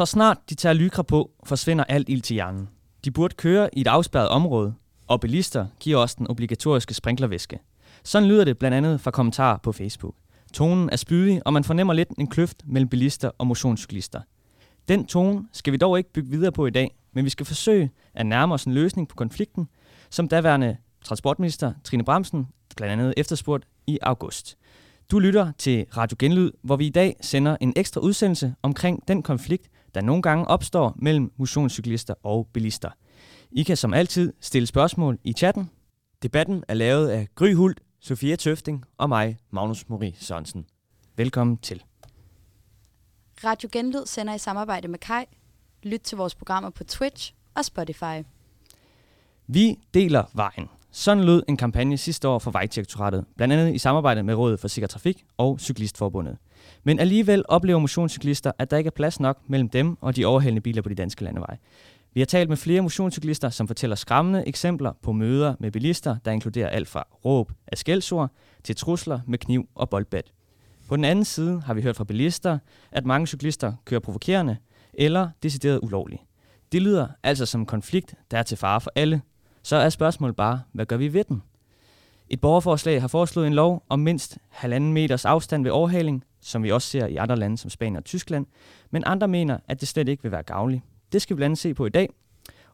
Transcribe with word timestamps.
Så 0.00 0.06
snart 0.06 0.38
de 0.50 0.54
tager 0.54 0.72
lykra 0.72 1.02
på, 1.02 1.30
forsvinder 1.44 1.84
alt 1.84 2.08
ild 2.08 2.22
til 2.22 2.34
hjernen. 2.34 2.68
De 3.04 3.10
burde 3.10 3.34
køre 3.34 3.68
i 3.72 3.80
et 3.80 3.86
afspærret 3.86 4.28
område, 4.28 4.74
og 5.06 5.20
bilister 5.20 5.66
giver 5.80 5.98
også 5.98 6.16
den 6.18 6.30
obligatoriske 6.30 6.94
sprinklervæske. 6.94 7.58
Sådan 8.04 8.28
lyder 8.28 8.44
det 8.44 8.58
blandt 8.58 8.76
andet 8.76 9.00
fra 9.00 9.10
kommentarer 9.10 9.58
på 9.58 9.72
Facebook. 9.72 10.14
Tonen 10.52 10.90
er 10.92 10.96
spydig, 10.96 11.46
og 11.46 11.52
man 11.52 11.64
fornemmer 11.64 11.94
lidt 11.94 12.08
en 12.18 12.26
kløft 12.26 12.62
mellem 12.66 12.88
bilister 12.88 13.30
og 13.38 13.46
motionscyklister. 13.46 14.20
Den 14.88 15.06
tone 15.06 15.48
skal 15.52 15.72
vi 15.72 15.76
dog 15.76 15.98
ikke 15.98 16.12
bygge 16.12 16.30
videre 16.30 16.52
på 16.52 16.66
i 16.66 16.70
dag, 16.70 16.96
men 17.12 17.24
vi 17.24 17.30
skal 17.30 17.46
forsøge 17.46 17.90
at 18.14 18.26
nærme 18.26 18.54
os 18.54 18.64
en 18.64 18.74
løsning 18.74 19.08
på 19.08 19.16
konflikten, 19.16 19.68
som 20.10 20.28
daværende 20.28 20.76
transportminister 21.04 21.72
Trine 21.84 22.04
Bremsen 22.04 22.46
blandt 22.76 22.92
andet 22.92 23.14
efterspurgt 23.16 23.66
i 23.86 23.98
august. 24.02 24.56
Du 25.10 25.18
lytter 25.18 25.52
til 25.58 25.86
Radio 25.96 26.16
Genlyd, 26.18 26.50
hvor 26.62 26.76
vi 26.76 26.86
i 26.86 26.90
dag 26.90 27.16
sender 27.20 27.56
en 27.60 27.72
ekstra 27.76 28.00
udsendelse 28.00 28.54
omkring 28.62 29.08
den 29.08 29.22
konflikt, 29.22 29.70
der 29.94 30.00
nogle 30.00 30.22
gange 30.22 30.48
opstår 30.48 30.94
mellem 30.96 31.32
motionscyklister 31.36 32.14
og 32.22 32.48
bilister. 32.52 32.90
I 33.50 33.62
kan 33.62 33.76
som 33.76 33.94
altid 33.94 34.32
stille 34.40 34.66
spørgsmål 34.66 35.18
i 35.24 35.32
chatten. 35.32 35.70
Debatten 36.22 36.64
er 36.68 36.74
lavet 36.74 37.08
af 37.08 37.28
Gry 37.34 37.54
Hult, 37.54 37.80
Sofia 38.00 38.36
Tøfting 38.36 38.84
og 38.98 39.08
mig, 39.08 39.38
Magnus 39.50 39.88
Mori 39.88 40.16
Sørensen. 40.18 40.66
Velkommen 41.16 41.56
til. 41.56 41.82
Radio 43.44 43.68
Genlyd 43.72 44.06
sender 44.06 44.34
i 44.34 44.38
samarbejde 44.38 44.88
med 44.88 44.98
Kai. 44.98 45.24
Lyt 45.82 46.00
til 46.00 46.18
vores 46.18 46.34
programmer 46.34 46.70
på 46.70 46.84
Twitch 46.84 47.34
og 47.54 47.64
Spotify. 47.64 48.24
Vi 49.46 49.78
deler 49.94 50.24
vejen. 50.34 50.68
Sådan 50.90 51.24
lød 51.24 51.42
en 51.48 51.56
kampagne 51.56 51.96
sidste 51.96 52.28
år 52.28 52.38
for 52.38 52.50
Vejdirektoratet, 52.50 53.24
blandt 53.36 53.54
andet 53.54 53.74
i 53.74 53.78
samarbejde 53.78 54.22
med 54.22 54.34
Rådet 54.34 54.60
for 54.60 54.68
Sikker 54.68 54.88
Trafik 54.88 55.24
og 55.36 55.60
Cyklistforbundet. 55.60 56.36
Men 56.84 56.98
alligevel 56.98 57.44
oplever 57.48 57.78
motionscyklister, 57.78 58.52
at 58.58 58.70
der 58.70 58.76
ikke 58.76 58.88
er 58.88 58.96
plads 58.96 59.20
nok 59.20 59.38
mellem 59.46 59.68
dem 59.68 59.96
og 60.00 60.16
de 60.16 60.24
overhældende 60.24 60.60
biler 60.60 60.82
på 60.82 60.88
de 60.88 60.94
danske 60.94 61.24
landeveje. 61.24 61.58
Vi 62.14 62.20
har 62.20 62.26
talt 62.26 62.48
med 62.48 62.56
flere 62.56 62.80
motionscyklister, 62.80 63.50
som 63.50 63.66
fortæller 63.66 63.96
skræmmende 63.96 64.48
eksempler 64.48 64.92
på 65.02 65.12
møder 65.12 65.54
med 65.60 65.70
bilister, 65.70 66.16
der 66.24 66.30
inkluderer 66.30 66.68
alt 66.68 66.88
fra 66.88 67.06
råb 67.24 67.52
af 67.66 67.78
skældsord 67.78 68.30
til 68.64 68.76
trusler 68.76 69.20
med 69.26 69.38
kniv 69.38 69.68
og 69.74 69.90
boldbat. 69.90 70.32
På 70.88 70.96
den 70.96 71.04
anden 71.04 71.24
side 71.24 71.62
har 71.66 71.74
vi 71.74 71.82
hørt 71.82 71.96
fra 71.96 72.04
bilister, 72.04 72.58
at 72.92 73.06
mange 73.06 73.26
cyklister 73.26 73.72
kører 73.84 74.00
provokerende 74.00 74.56
eller 74.94 75.28
decideret 75.42 75.80
ulovligt. 75.82 76.22
Det 76.72 76.82
lyder 76.82 77.08
altså 77.22 77.46
som 77.46 77.60
en 77.60 77.66
konflikt, 77.66 78.14
der 78.30 78.38
er 78.38 78.42
til 78.42 78.56
fare 78.56 78.80
for 78.80 78.92
alle. 78.94 79.22
Så 79.62 79.76
er 79.76 79.88
spørgsmålet 79.88 80.36
bare, 80.36 80.60
hvad 80.72 80.86
gør 80.86 80.96
vi 80.96 81.12
ved 81.12 81.24
den? 81.24 81.42
Et 82.28 82.40
borgerforslag 82.40 83.00
har 83.00 83.08
foreslået 83.08 83.46
en 83.46 83.54
lov 83.54 83.84
om 83.88 83.98
mindst 83.98 84.38
halvanden 84.48 84.92
meters 84.92 85.24
afstand 85.24 85.62
ved 85.62 85.70
overhaling, 85.70 86.24
som 86.40 86.62
vi 86.62 86.70
også 86.70 86.88
ser 86.88 87.06
i 87.06 87.16
andre 87.16 87.36
lande 87.36 87.58
som 87.58 87.70
Spanien 87.70 87.96
og 87.96 88.04
Tyskland, 88.04 88.46
men 88.90 89.02
andre 89.06 89.28
mener, 89.28 89.58
at 89.68 89.80
det 89.80 89.88
slet 89.88 90.08
ikke 90.08 90.22
vil 90.22 90.32
være 90.32 90.42
gavnligt. 90.42 90.82
Det 91.12 91.22
skal 91.22 91.36
vi 91.36 91.38
blandt 91.38 91.50
andet 91.50 91.58
se 91.58 91.74
på 91.74 91.86
i 91.86 91.90
dag. 91.90 92.08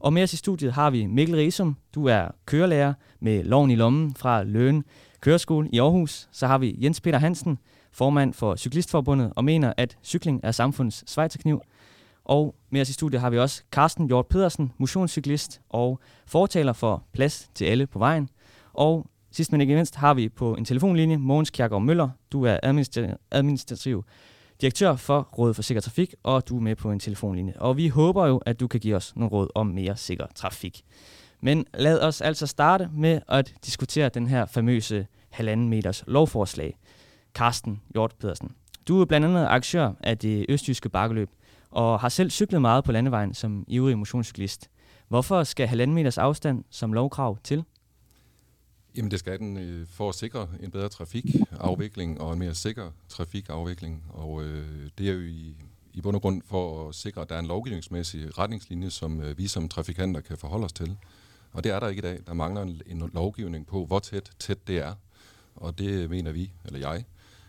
Og 0.01 0.13
med 0.13 0.23
os 0.23 0.33
i 0.33 0.37
studiet 0.37 0.73
har 0.73 0.91
vi 0.91 1.07
Mikkel 1.07 1.37
Risum. 1.37 1.77
Du 1.95 2.07
er 2.07 2.29
kørelærer 2.47 2.95
med 3.21 3.45
loven 3.45 3.71
i 3.71 3.75
lommen 3.75 4.15
fra 4.15 4.43
Løn 4.43 4.85
Køreskole 5.21 5.69
i 5.73 5.79
Aarhus. 5.79 6.29
Så 6.33 6.47
har 6.47 6.59
vi 6.59 6.79
Jens 6.83 7.01
Peter 7.01 7.19
Hansen, 7.19 7.59
formand 7.93 8.35
for 8.35 8.57
Cyklistforbundet, 8.57 9.33
og 9.37 9.45
mener, 9.45 9.73
at 9.77 9.99
cykling 10.03 10.41
er 10.43 10.51
samfundets 10.51 11.11
svejterkniv. 11.11 11.61
Og 12.25 12.55
med 12.71 12.81
os 12.81 12.91
i 12.91 12.93
studiet 12.93 13.21
har 13.21 13.31
vi 13.31 13.39
også 13.39 13.63
Carsten 13.73 14.07
Hjort 14.07 14.27
Pedersen, 14.27 14.73
motionscyklist 14.79 15.61
og 15.69 16.01
fortaler 16.27 16.73
for 16.73 17.05
plads 17.13 17.51
til 17.55 17.65
alle 17.65 17.87
på 17.87 17.99
vejen. 17.99 18.29
Og 18.73 19.07
sidst 19.37 19.53
men 19.53 19.61
ikke 19.61 19.75
mindst 19.75 19.97
har 19.97 20.15
vi 20.15 20.29
på 20.29 20.55
en 20.55 20.65
telefonlinje 20.65 21.17
Mogens 21.17 21.51
Kjærgaard 21.51 21.83
Møller. 21.83 22.09
Du 22.33 22.45
er 22.45 22.59
administrativ 23.31 24.05
direktør 24.61 24.97
for 24.97 25.29
Rådet 25.39 25.57
for 25.57 25.63
Sikker 25.63 25.81
Trafik, 25.81 26.15
og 26.23 26.49
du 26.49 26.57
er 26.57 26.61
med 26.61 26.77
på 26.77 26.91
en 26.91 27.01
telefonlinje. 27.01 27.55
Og 27.57 27.77
vi 27.77 27.89
håber 27.89 28.27
jo, 28.27 28.37
at 28.47 28.61
du 28.61 28.67
kan 28.67 28.81
give 28.81 28.97
os 28.97 29.17
nogle 29.17 29.31
råd 29.31 29.49
om 29.55 29.67
mere 29.67 29.97
sikker 29.97 30.27
trafik. 30.35 30.83
Men 31.41 31.67
lad 31.75 32.01
os 32.01 32.21
altså 32.21 32.47
starte 32.47 32.91
med 32.93 33.21
at 33.29 33.55
diskutere 33.67 34.09
den 34.09 34.27
her 34.27 34.47
famøse 34.47 35.07
halvanden 35.31 35.69
meters 35.69 36.05
lovforslag. 36.07 36.79
Carsten 37.35 37.81
Hjort 37.93 38.15
Pedersen. 38.21 38.51
Du 38.89 39.01
er 39.01 39.05
blandt 39.05 39.27
andet 39.27 39.47
aktør 39.47 39.93
af 40.01 40.19
det 40.19 40.47
østjyske 40.49 40.89
bakkeløb, 40.89 41.31
og 41.71 42.01
har 42.01 42.09
selv 42.09 42.31
cyklet 42.31 42.61
meget 42.61 42.85
på 42.85 42.93
landevejen 42.93 43.35
som 43.35 43.65
ivrig 43.69 43.99
motionscyklist. 43.99 44.71
Hvorfor 45.09 45.45
skal 45.45 45.67
halvanden 45.67 45.95
meters 45.95 46.19
afstand 46.19 46.65
som 46.71 46.93
lovkrav 46.93 47.39
til? 47.45 47.65
Jamen 48.97 49.11
det 49.11 49.19
skal 49.19 49.39
den 49.39 49.57
øh, 49.57 49.87
for 49.87 50.09
at 50.09 50.15
sikre 50.15 50.49
en 50.61 50.71
bedre 50.71 50.89
trafikafvikling 50.89 52.21
og 52.21 52.33
en 52.33 52.39
mere 52.39 52.55
sikker 52.55 52.91
trafikafvikling. 53.09 54.05
Og 54.09 54.45
øh, 54.45 54.91
det 54.99 55.09
er 55.09 55.13
jo 55.13 55.21
i, 55.21 55.57
i 55.95 56.01
bund 56.01 56.17
og 56.17 56.23
grund 56.23 56.43
for 56.45 56.89
at 56.89 56.95
sikre, 56.95 57.21
at 57.21 57.29
der 57.29 57.35
er 57.35 57.39
en 57.39 57.47
lovgivningsmæssig 57.47 58.39
retningslinje, 58.39 58.91
som 58.91 59.21
øh, 59.21 59.39
vi 59.39 59.47
som 59.47 59.69
trafikanter 59.69 60.21
kan 60.21 60.37
forholde 60.37 60.65
os 60.65 60.73
til. 60.73 60.97
Og 61.53 61.65
det 61.65 61.73
er 61.73 61.81
der 61.81 61.89
ikke 61.89 61.99
i 61.99 62.03
dag. 62.03 62.19
Der 62.27 62.33
mangler 62.33 62.63
en, 62.63 62.83
en 62.87 63.11
lovgivning 63.15 63.67
på, 63.67 63.87
hvor 63.87 63.99
tæt 63.99 64.31
tæt 64.39 64.69
det 64.69 64.79
er. 64.79 64.95
Og 65.57 65.79
det 65.79 66.11
mener 66.11 66.33
vi, 66.33 66.53
eller 66.65 66.79
jeg, 66.79 67.05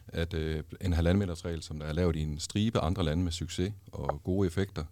at 0.07 0.33
øh, 0.33 0.63
en 0.81 0.93
halvandmeters 0.93 1.45
regel, 1.45 1.63
som 1.63 1.79
der 1.79 1.85
er 1.85 1.93
lavet 1.93 2.15
i 2.15 2.21
en 2.21 2.39
stribe 2.39 2.79
andre 2.79 3.03
lande 3.03 3.23
med 3.23 3.31
succes 3.31 3.73
og 3.91 4.23
gode 4.23 4.47
effekter, 4.47 4.83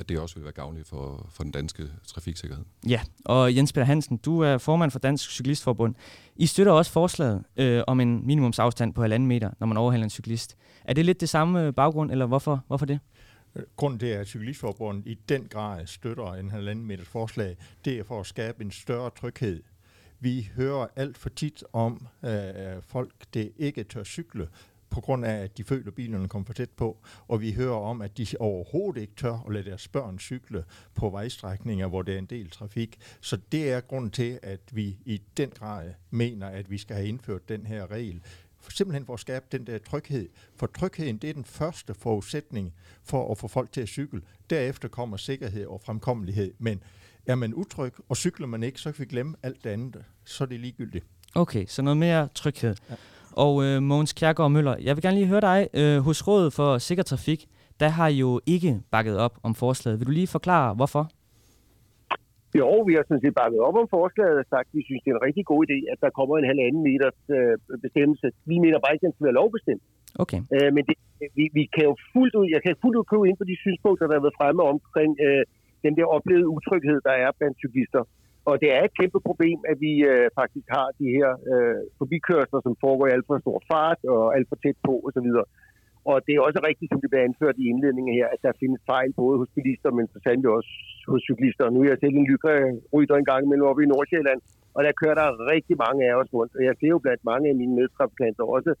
at 0.00 0.08
det 0.08 0.18
også 0.18 0.34
vil 0.34 0.44
være 0.44 0.52
gavnligt 0.52 0.88
for, 0.88 1.28
for 1.30 1.42
den 1.42 1.52
danske 1.52 1.88
trafiksikkerhed. 2.06 2.64
Ja, 2.88 3.00
og 3.24 3.56
Jens 3.56 3.72
Peter 3.72 3.84
Hansen, 3.84 4.16
du 4.16 4.40
er 4.40 4.58
formand 4.58 4.90
for 4.90 4.98
Dansk 4.98 5.30
Cyklistforbund. 5.30 5.94
I 6.36 6.46
støtter 6.46 6.72
også 6.72 6.92
forslaget 6.92 7.44
øh, 7.56 7.82
om 7.86 8.00
en 8.00 8.26
minimumsafstand 8.26 8.94
på 8.94 9.00
halvanden 9.00 9.26
meter, 9.26 9.50
når 9.60 9.66
man 9.66 9.76
overhaler 9.76 10.04
en 10.04 10.10
cyklist. 10.10 10.56
Er 10.84 10.94
det 10.94 11.04
lidt 11.04 11.20
det 11.20 11.28
samme 11.28 11.66
øh, 11.66 11.74
baggrund, 11.74 12.10
eller 12.10 12.26
hvorfor, 12.26 12.64
hvorfor 12.66 12.86
det? 12.86 13.00
Grunden 13.76 13.98
til, 13.98 14.06
at 14.06 14.26
Cyklistforbundet 14.26 15.06
i 15.06 15.18
den 15.28 15.46
grad 15.50 15.86
støtter 15.86 16.34
en 16.34 16.50
halvanden 16.50 16.86
meters 16.86 17.08
forslag, 17.08 17.56
det 17.84 17.98
er 17.98 18.04
for 18.04 18.20
at 18.20 18.26
skabe 18.26 18.64
en 18.64 18.70
større 18.70 19.10
tryghed 19.20 19.62
vi 20.20 20.50
hører 20.56 20.86
alt 20.96 21.18
for 21.18 21.28
tit 21.28 21.64
om 21.72 22.06
øh, 22.24 22.82
folk, 22.82 23.12
det 23.34 23.52
ikke 23.56 23.84
tør 23.84 24.04
cykle, 24.04 24.48
på 24.90 25.00
grund 25.00 25.24
af, 25.24 25.32
at 25.32 25.58
de 25.58 25.64
føler, 25.64 25.86
at 25.86 25.94
bilerne 25.94 26.28
kommer 26.28 26.46
for 26.46 26.52
tæt 26.52 26.70
på, 26.70 26.98
og 27.28 27.40
vi 27.40 27.52
hører 27.52 27.76
om, 27.76 28.02
at 28.02 28.18
de 28.18 28.26
overhovedet 28.40 29.00
ikke 29.00 29.14
tør 29.16 29.44
at 29.46 29.52
lade 29.52 29.64
deres 29.64 29.88
børn 29.88 30.18
cykle 30.18 30.64
på 30.94 31.10
vejstrækninger, 31.10 31.86
hvor 31.86 32.02
der 32.02 32.14
er 32.14 32.18
en 32.18 32.26
del 32.26 32.50
trafik. 32.50 32.98
Så 33.20 33.38
det 33.52 33.72
er 33.72 33.80
grund 33.80 34.10
til, 34.10 34.38
at 34.42 34.60
vi 34.72 34.98
i 35.04 35.22
den 35.36 35.50
grad 35.50 35.90
mener, 36.10 36.46
at 36.46 36.70
vi 36.70 36.78
skal 36.78 36.96
have 36.96 37.08
indført 37.08 37.48
den 37.48 37.66
her 37.66 37.90
regel, 37.90 38.22
for 38.60 38.70
simpelthen 38.70 39.06
for 39.06 39.14
at 39.14 39.20
skabe 39.20 39.46
den 39.52 39.66
der 39.66 39.78
tryghed. 39.78 40.28
For 40.56 40.66
trygheden, 40.66 41.18
det 41.18 41.30
er 41.30 41.34
den 41.34 41.44
første 41.44 41.94
forudsætning 41.94 42.74
for 43.02 43.30
at 43.30 43.38
få 43.38 43.48
folk 43.48 43.72
til 43.72 43.80
at 43.80 43.88
cykle. 43.88 44.22
Derefter 44.50 44.88
kommer 44.88 45.16
sikkerhed 45.16 45.66
og 45.66 45.80
fremkommelighed. 45.80 46.52
Men 46.58 46.82
er 47.26 47.34
man 47.34 47.54
utryg, 47.54 47.92
og 48.08 48.16
cykler 48.16 48.46
man 48.46 48.62
ikke, 48.62 48.80
så 48.80 48.92
kan 48.92 49.00
vi 49.00 49.04
glemme 49.04 49.36
alt 49.42 49.64
det 49.64 49.70
andet. 49.70 50.04
Så 50.24 50.44
er 50.44 50.48
det 50.48 50.60
ligegyldigt. 50.60 51.04
Okay, 51.34 51.66
så 51.66 51.82
noget 51.82 51.96
mere 51.96 52.28
tryghed. 52.34 52.74
Ja. 52.90 52.94
Og 53.32 53.64
øh, 53.64 53.82
Mogens 53.82 54.12
Kjærgaard 54.12 54.50
Møller, 54.50 54.76
jeg 54.86 54.96
vil 54.96 55.02
gerne 55.02 55.16
lige 55.16 55.26
høre 55.26 55.40
dig. 55.40 55.68
Øh, 55.80 55.98
hos 55.98 56.28
Rådet 56.28 56.52
for 56.52 56.78
Sikker 56.78 57.04
Trafik, 57.04 57.40
der 57.80 57.88
har 57.88 58.08
I 58.08 58.16
jo 58.24 58.40
ikke 58.46 58.80
bakket 58.90 59.16
op 59.18 59.34
om 59.42 59.54
forslaget. 59.54 59.98
Vil 59.98 60.06
du 60.06 60.12
lige 60.12 60.26
forklare, 60.26 60.74
hvorfor? 60.74 61.04
Jo, 62.60 62.70
vi 62.88 62.92
har 62.96 63.04
sådan 63.08 63.24
set 63.24 63.34
bakket 63.42 63.60
op 63.68 63.76
om 63.82 63.88
forslaget 63.96 64.36
og 64.42 64.46
sagt, 64.54 64.68
at 64.70 64.74
vi 64.78 64.82
synes, 64.88 65.00
det 65.02 65.10
er 65.10 65.16
en 65.18 65.26
rigtig 65.28 65.44
god 65.52 65.60
idé, 65.66 65.78
at 65.92 65.98
der 66.04 66.10
kommer 66.18 66.34
en 66.36 66.50
halvanden 66.52 66.82
meters 66.88 67.18
øh, 67.36 67.54
bestemmelse. 67.84 68.26
Vi 68.50 68.56
mener 68.64 68.78
bare 68.82 68.92
ikke, 68.94 69.04
at 69.04 69.08
den 69.08 69.14
skal 69.16 69.28
være 69.28 69.40
lovbestemt. 69.40 69.82
Okay. 70.22 70.40
Øh, 70.54 70.70
men 70.76 70.82
det, 70.88 70.96
vi, 71.38 71.44
vi 71.58 71.64
kan 71.74 71.84
jo 71.90 71.94
fuldt 72.12 72.34
ud, 72.40 72.46
jeg 72.54 72.62
kan 72.64 72.72
fuldt 72.82 72.96
ud 72.98 73.04
købe 73.10 73.24
ind 73.28 73.38
på 73.40 73.46
de 73.50 73.56
synspunkter, 73.64 74.04
der 74.06 74.14
har 74.16 74.24
været 74.26 74.38
fremme 74.40 74.62
omkring 74.74 75.12
øh, 75.26 75.42
den 75.84 75.92
der 75.98 76.06
oplevede 76.16 76.48
utryghed, 76.56 76.98
der 77.08 77.14
er 77.24 77.30
blandt 77.38 77.56
cyklister. 77.62 78.02
Og 78.50 78.56
det 78.62 78.70
er 78.76 78.82
et 78.84 78.98
kæmpe 79.00 79.20
problem, 79.28 79.58
at 79.70 79.76
vi 79.86 79.92
øh, 80.10 80.26
faktisk 80.40 80.66
har 80.76 80.88
de 81.00 81.06
her 81.16 81.30
øh, 81.52 81.80
forbikørsler, 82.00 82.60
som 82.66 82.74
foregår 82.84 83.06
i 83.06 83.14
alt 83.16 83.26
for 83.28 83.38
stor 83.44 83.58
fart 83.70 84.00
og 84.14 84.24
alt 84.36 84.48
for 84.50 84.56
tæt 84.62 84.78
på 84.88 84.94
osv. 85.06 85.28
Og 86.10 86.16
det 86.26 86.32
er 86.34 86.46
også 86.48 86.60
rigtigt, 86.68 86.90
som 86.90 87.00
det 87.00 87.10
bliver 87.10 87.28
anført 87.28 87.56
i 87.62 87.68
indledningen 87.72 88.12
her, 88.18 88.26
at 88.34 88.40
der 88.46 88.60
findes 88.62 88.80
fejl 88.92 89.10
både 89.22 89.36
hos 89.40 89.50
bilister, 89.56 89.90
men 89.96 90.04
så 90.12 90.18
sandelig 90.24 90.50
også 90.58 90.70
hos 91.12 91.22
cyklister. 91.28 91.64
Nu 91.70 91.78
er 91.80 91.88
jeg 91.92 92.00
selv 92.00 92.16
en 92.16 92.30
lykke 92.32 92.52
rytter 92.94 93.16
en 93.16 93.30
gang 93.30 93.42
imellem 93.44 93.70
oppe 93.70 93.82
i 93.84 93.90
Nordsjælland, 93.94 94.40
og 94.76 94.80
der 94.84 94.98
kører 95.00 95.16
der 95.20 95.28
rigtig 95.54 95.76
mange 95.84 96.00
af 96.08 96.14
os 96.20 96.30
rundt. 96.36 96.52
Og 96.58 96.62
jeg 96.68 96.74
ser 96.80 96.90
jo 96.94 96.98
blandt 97.04 97.22
mange 97.32 97.46
af 97.50 97.56
mine 97.60 97.74
medtrafikanter 97.80 98.44
også, 98.56 98.72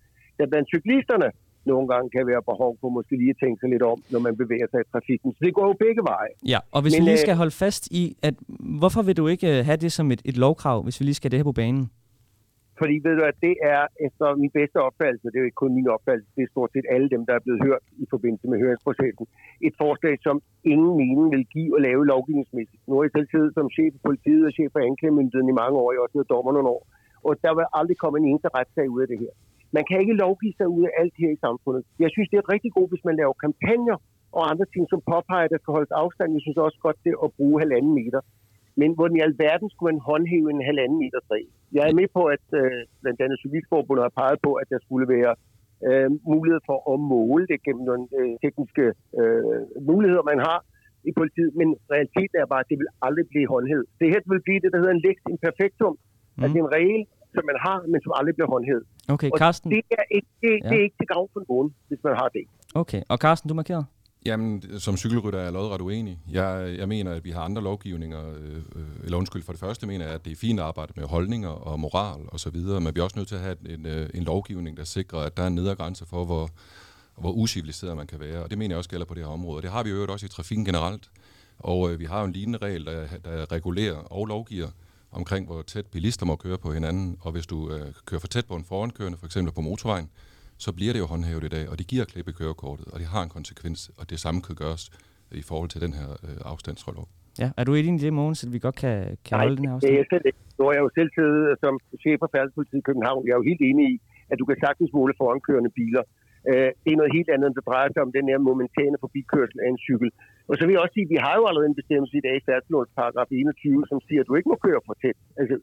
at 0.42 0.50
blandt 0.50 0.68
cyklisterne, 0.74 1.28
nogle 1.64 1.88
gange 1.88 2.10
kan 2.10 2.26
være 2.26 2.42
behov 2.42 2.76
for 2.80 2.88
måske 2.88 3.16
lige 3.16 3.30
at 3.30 3.36
tænke 3.42 3.60
sig 3.60 3.68
lidt 3.70 3.82
om, 3.82 3.98
når 4.10 4.20
man 4.26 4.36
bevæger 4.36 4.66
sig 4.70 4.80
i 4.80 4.84
trafikken. 4.92 5.32
Så 5.32 5.40
det 5.44 5.54
går 5.54 5.66
jo 5.66 5.72
begge 5.72 6.02
veje. 6.02 6.32
Ja, 6.52 6.58
og 6.72 6.82
hvis 6.82 6.92
Men, 6.92 7.00
vi 7.00 7.04
lige 7.04 7.20
øh, 7.20 7.26
skal 7.26 7.34
holde 7.34 7.54
fast 7.64 7.86
i, 7.90 8.16
at 8.22 8.34
hvorfor 8.80 9.02
vil 9.02 9.16
du 9.16 9.26
ikke 9.34 9.58
øh, 9.58 9.64
have 9.64 9.76
det 9.76 9.92
som 9.92 10.10
et, 10.10 10.22
et 10.24 10.36
lovkrav, 10.36 10.82
hvis 10.82 11.00
vi 11.00 11.04
lige 11.04 11.14
skal 11.14 11.30
det 11.30 11.38
her 11.38 11.44
på 11.44 11.52
banen? 11.52 11.90
Fordi 12.80 12.96
ved 13.06 13.14
du, 13.18 13.24
at 13.32 13.38
det 13.46 13.54
er 13.74 13.82
efter 14.06 14.26
min 14.42 14.52
bedste 14.58 14.78
opfattelse, 14.88 15.26
det 15.30 15.36
er 15.36 15.42
jo 15.44 15.48
ikke 15.50 15.62
kun 15.64 15.74
min 15.78 15.88
opfattelse, 15.96 16.30
det 16.36 16.42
er 16.44 16.50
stort 16.54 16.70
set 16.74 16.86
alle 16.94 17.08
dem, 17.14 17.22
der 17.28 17.34
er 17.36 17.42
blevet 17.46 17.60
hørt 17.66 17.84
i 18.04 18.06
forbindelse 18.14 18.46
med 18.50 18.58
høringsprocessen, 18.62 19.24
et 19.68 19.74
forslag, 19.82 20.14
som 20.26 20.36
ingen 20.72 20.92
mening 21.02 21.26
vil 21.34 21.44
give 21.54 21.70
at 21.76 21.82
lave 21.88 22.06
lovgivningsmæssigt. 22.12 22.82
Nu 22.88 22.92
har 22.94 23.02
jeg 23.06 23.14
selv 23.16 23.28
siddet 23.34 23.50
som 23.58 23.66
chef 23.76 23.90
for 23.94 24.02
politiet 24.08 24.44
og 24.48 24.52
chef 24.56 24.70
for 24.72 24.82
anklagemyndigheden 24.90 25.48
i 25.52 25.60
mange 25.62 25.76
år, 25.82 25.88
jeg 25.92 25.98
har 25.98 26.06
også 26.06 26.18
været 26.18 26.32
dommer 26.34 26.52
nogle 26.56 26.68
år, 26.76 26.82
og 27.26 27.32
der 27.44 27.52
vil 27.56 27.64
aldrig 27.78 27.96
komme 28.02 28.16
en 28.18 28.26
eneste 28.30 28.48
retssag 28.56 28.86
ud 28.94 29.00
af 29.04 29.08
det 29.12 29.18
her. 29.24 29.32
Man 29.76 29.84
kan 29.88 30.00
ikke 30.02 30.20
lovgive 30.24 30.54
sig 30.58 30.68
ud 30.76 30.82
af 30.88 30.92
alt 31.00 31.14
her 31.22 31.30
i 31.36 31.42
samfundet. 31.46 31.82
Jeg 32.04 32.10
synes, 32.14 32.28
det 32.30 32.38
er 32.38 32.52
rigtig 32.54 32.72
godt, 32.76 32.90
hvis 32.92 33.06
man 33.08 33.16
laver 33.20 33.34
kampagner 33.44 33.96
og 34.36 34.42
andre 34.50 34.66
ting, 34.72 34.84
som 34.92 35.00
påpeger, 35.12 35.44
at 35.46 35.52
der 35.54 35.60
skal 35.62 35.76
holdes 35.78 35.94
afstand. 36.02 36.28
Jeg 36.36 36.44
synes 36.44 36.58
også 36.66 36.78
godt 36.86 36.98
det 37.06 37.14
at 37.24 37.30
bruge 37.38 37.56
halvanden 37.62 37.94
meter. 38.00 38.20
Men 38.80 38.90
hvordan 38.96 39.16
i 39.16 39.26
alverden 39.28 39.68
skulle 39.70 39.88
man 39.92 40.00
håndhæve 40.10 40.48
en 40.50 40.68
halvanden 40.70 40.98
meter 41.04 41.20
regel? 41.34 41.52
Jeg 41.76 41.82
er 41.84 41.98
med 42.00 42.08
på, 42.16 42.22
at 42.36 42.46
øh, 42.60 42.78
blandt 43.02 43.20
andet 43.24 43.38
Cyklistforbundet 43.42 44.06
har 44.06 44.14
peget 44.22 44.38
på, 44.46 44.52
at 44.62 44.66
der 44.72 44.78
skulle 44.86 45.06
være 45.16 45.32
øh, 45.88 46.10
mulighed 46.32 46.60
for 46.68 46.78
at 46.92 46.98
måle 47.14 47.46
det 47.50 47.58
gennem 47.66 47.84
nogle 47.90 48.04
øh, 48.18 48.32
tekniske 48.44 48.86
øh, 49.20 49.60
muligheder, 49.90 50.24
man 50.32 50.40
har 50.48 50.58
i 51.10 51.12
politiet. 51.20 51.52
Men 51.60 51.68
realiteten 51.94 52.36
er 52.42 52.46
bare, 52.52 52.64
at 52.64 52.70
det 52.72 52.78
vil 52.80 52.90
aldrig 53.06 53.26
blive 53.32 53.48
håndhævet. 53.54 53.86
Det 54.00 54.06
her 54.12 54.20
vil 54.32 54.46
blive 54.46 54.60
det, 54.64 54.70
der 54.72 54.78
hedder 54.82 54.96
en 54.96 55.04
lex 55.06 55.16
imperfectum. 55.34 55.94
Mm. 55.96 56.42
Altså 56.42 56.56
en 56.64 56.72
regel, 56.78 57.02
som 57.34 57.42
man 57.50 57.58
har, 57.66 57.76
men 57.92 57.98
som 58.04 58.12
aldrig 58.18 58.34
bliver 58.34 58.50
håndhævet. 58.54 58.84
Okay, 59.08 59.30
Og 59.32 59.38
Carsten. 59.38 59.70
det 59.70 59.82
er, 59.90 60.06
ikke, 60.16 60.28
det, 60.42 60.52
Ja. 60.64 60.68
det 60.68 60.76
er 60.80 60.82
ikke 60.82 60.96
til 61.00 61.06
gavn 61.14 61.28
for 61.32 61.42
nogen, 61.48 61.68
hvis 61.88 61.98
man 62.04 62.14
har 62.20 62.28
det. 62.28 62.44
Okay, 62.74 63.02
og 63.08 63.18
Carsten, 63.18 63.48
du 63.48 63.54
markerede? 63.54 63.84
Jamen, 64.26 64.62
som 64.78 64.96
cykelrytter 64.96 65.38
er 65.38 65.42
jeg 65.42 65.52
lodret 65.52 65.80
uenig. 65.80 66.18
Jeg, 66.30 66.74
jeg 66.78 66.88
mener, 66.88 67.12
at 67.12 67.24
vi 67.24 67.30
har 67.30 67.40
andre 67.40 67.62
lovgivninger, 67.62 68.22
øh, 68.40 68.82
eller 69.04 69.18
undskyld, 69.18 69.42
for 69.42 69.52
det 69.52 69.60
første 69.60 69.86
mener 69.86 70.04
jeg, 70.04 70.14
at 70.14 70.24
det 70.24 70.32
er 70.32 70.36
fint 70.36 70.60
at 70.60 70.66
arbejde 70.66 70.92
med 70.96 71.04
holdninger 71.04 71.48
og 71.48 71.80
moral 71.80 72.20
og 72.28 72.40
så 72.40 72.50
videre, 72.50 72.80
men 72.80 72.94
vi 72.94 73.00
er 73.00 73.04
også 73.04 73.18
nødt 73.18 73.28
til 73.28 73.34
at 73.34 73.40
have 73.40 73.56
en, 73.68 73.86
øh, 73.86 74.08
en 74.14 74.22
lovgivning, 74.22 74.76
der 74.76 74.84
sikrer, 74.84 75.18
at 75.18 75.36
der 75.36 75.42
er 75.42 75.46
en 75.46 75.54
nedre 75.54 75.74
grænse 75.74 76.06
for, 76.06 76.24
hvor, 76.24 76.48
hvor 77.18 77.32
uciviliseret 77.32 77.96
man 77.96 78.06
kan 78.06 78.20
være. 78.20 78.42
Og 78.42 78.50
det 78.50 78.58
mener 78.58 78.72
jeg 78.74 78.78
også 78.78 78.90
gælder 78.90 79.06
på 79.06 79.14
det 79.14 79.24
her 79.24 79.30
område. 79.32 79.62
Det 79.62 79.70
har 79.70 79.82
vi 79.82 79.90
jo 79.90 80.06
også 80.12 80.26
i 80.26 80.28
trafikken 80.28 80.64
generelt. 80.64 81.10
Og 81.58 81.92
øh, 81.92 81.98
vi 82.00 82.04
har 82.04 82.18
jo 82.20 82.26
en 82.26 82.32
lignende 82.32 82.58
regel, 82.58 82.86
der, 82.86 83.06
der 83.24 83.52
regulerer 83.52 83.96
og 83.96 84.26
lovgiver 84.26 84.68
omkring, 85.12 85.46
hvor 85.46 85.62
tæt 85.62 85.86
bilister 85.86 86.26
må 86.26 86.36
køre 86.36 86.58
på 86.58 86.72
hinanden. 86.72 87.16
Og 87.20 87.32
hvis 87.32 87.46
du 87.46 87.58
øh, 87.72 87.86
kører 88.06 88.20
for 88.20 88.28
tæt 88.28 88.46
på 88.46 88.54
en 88.54 88.64
forankørende, 88.64 89.18
for 89.18 89.26
eksempel 89.26 89.52
på 89.54 89.60
motorvejen, 89.60 90.08
så 90.64 90.72
bliver 90.72 90.92
det 90.92 91.00
jo 91.00 91.06
håndhævet 91.06 91.44
i 91.44 91.48
dag, 91.56 91.64
og 91.70 91.78
det 91.78 91.86
giver 91.86 92.04
klip 92.04 92.28
i 92.28 92.32
kørekortet, 92.32 92.86
og 92.92 92.98
det 93.00 93.06
har 93.06 93.22
en 93.22 93.28
konsekvens, 93.28 93.90
og 93.98 94.10
det 94.10 94.18
samme 94.24 94.42
kan 94.42 94.54
gøres 94.54 94.90
i 95.42 95.42
forhold 95.42 95.68
til 95.74 95.80
den 95.80 95.92
her 95.92 96.08
øh, 96.26 96.52
afstandsrelov. 96.52 97.08
Ja, 97.42 97.48
er 97.60 97.64
du 97.64 97.72
enig 97.74 97.94
i 98.00 98.04
det, 98.04 98.12
Mogens, 98.12 98.44
at 98.44 98.52
vi 98.52 98.58
godt 98.66 98.76
kan, 98.84 98.96
kan 99.26 99.38
holde 99.38 99.56
den 99.56 99.66
her 99.68 99.78
det 99.78 99.90
er 99.90 99.90
afstand? 99.90 100.00
jeg 100.02 100.06
selv 100.14 100.24
ikke. 100.30 100.40
Nu 100.58 100.62
har 100.66 100.72
jeg 100.76 100.82
jo 100.86 100.90
selv 100.98 101.10
siddet 101.18 101.58
som 101.64 101.74
chef 102.02 102.16
for 102.22 102.30
færdselspolitiet 102.34 102.80
i 102.82 102.86
København. 102.88 103.20
Jeg 103.26 103.32
er 103.34 103.40
jo 103.42 103.46
helt 103.50 103.62
enig 103.70 103.84
i, 103.92 103.94
at 104.32 104.36
du 104.40 104.44
kan 104.50 104.56
sagtens 104.64 104.90
måle 104.98 105.14
forankørende 105.22 105.70
biler. 105.80 106.02
Øh, 106.48 106.70
det 106.82 106.90
er 106.92 107.00
noget 107.00 107.16
helt 107.18 107.30
andet, 107.34 107.46
end 107.46 107.56
det 107.58 107.66
drejer 107.70 107.88
sig 107.92 108.02
om 108.06 108.12
den 108.18 108.26
her 108.30 108.38
momentane 108.48 108.96
forbikørsel 109.04 109.58
af 109.64 109.68
en 109.74 109.80
cykel. 109.86 110.10
Og 110.50 110.54
så 110.56 110.62
vil 110.64 110.72
jeg 110.74 110.82
også 110.84 110.96
sige, 110.96 111.08
at 111.08 111.14
vi 111.14 111.20
har 111.26 111.34
jo 111.40 111.44
allerede 111.46 111.70
en 111.72 111.80
bestemmelse 111.80 112.14
i 112.16 112.24
dag 112.26 112.34
i 112.38 112.46
færdselslovens 112.48 112.92
paragraf 113.00 113.28
21, 113.30 113.84
som 113.90 113.98
siger, 114.06 114.20
at 114.22 114.28
du 114.28 114.34
ikke 114.38 114.52
må 114.52 114.58
køre 114.66 114.80
for 114.86 114.94
tæt. 115.02 115.18
Altså, 115.40 115.54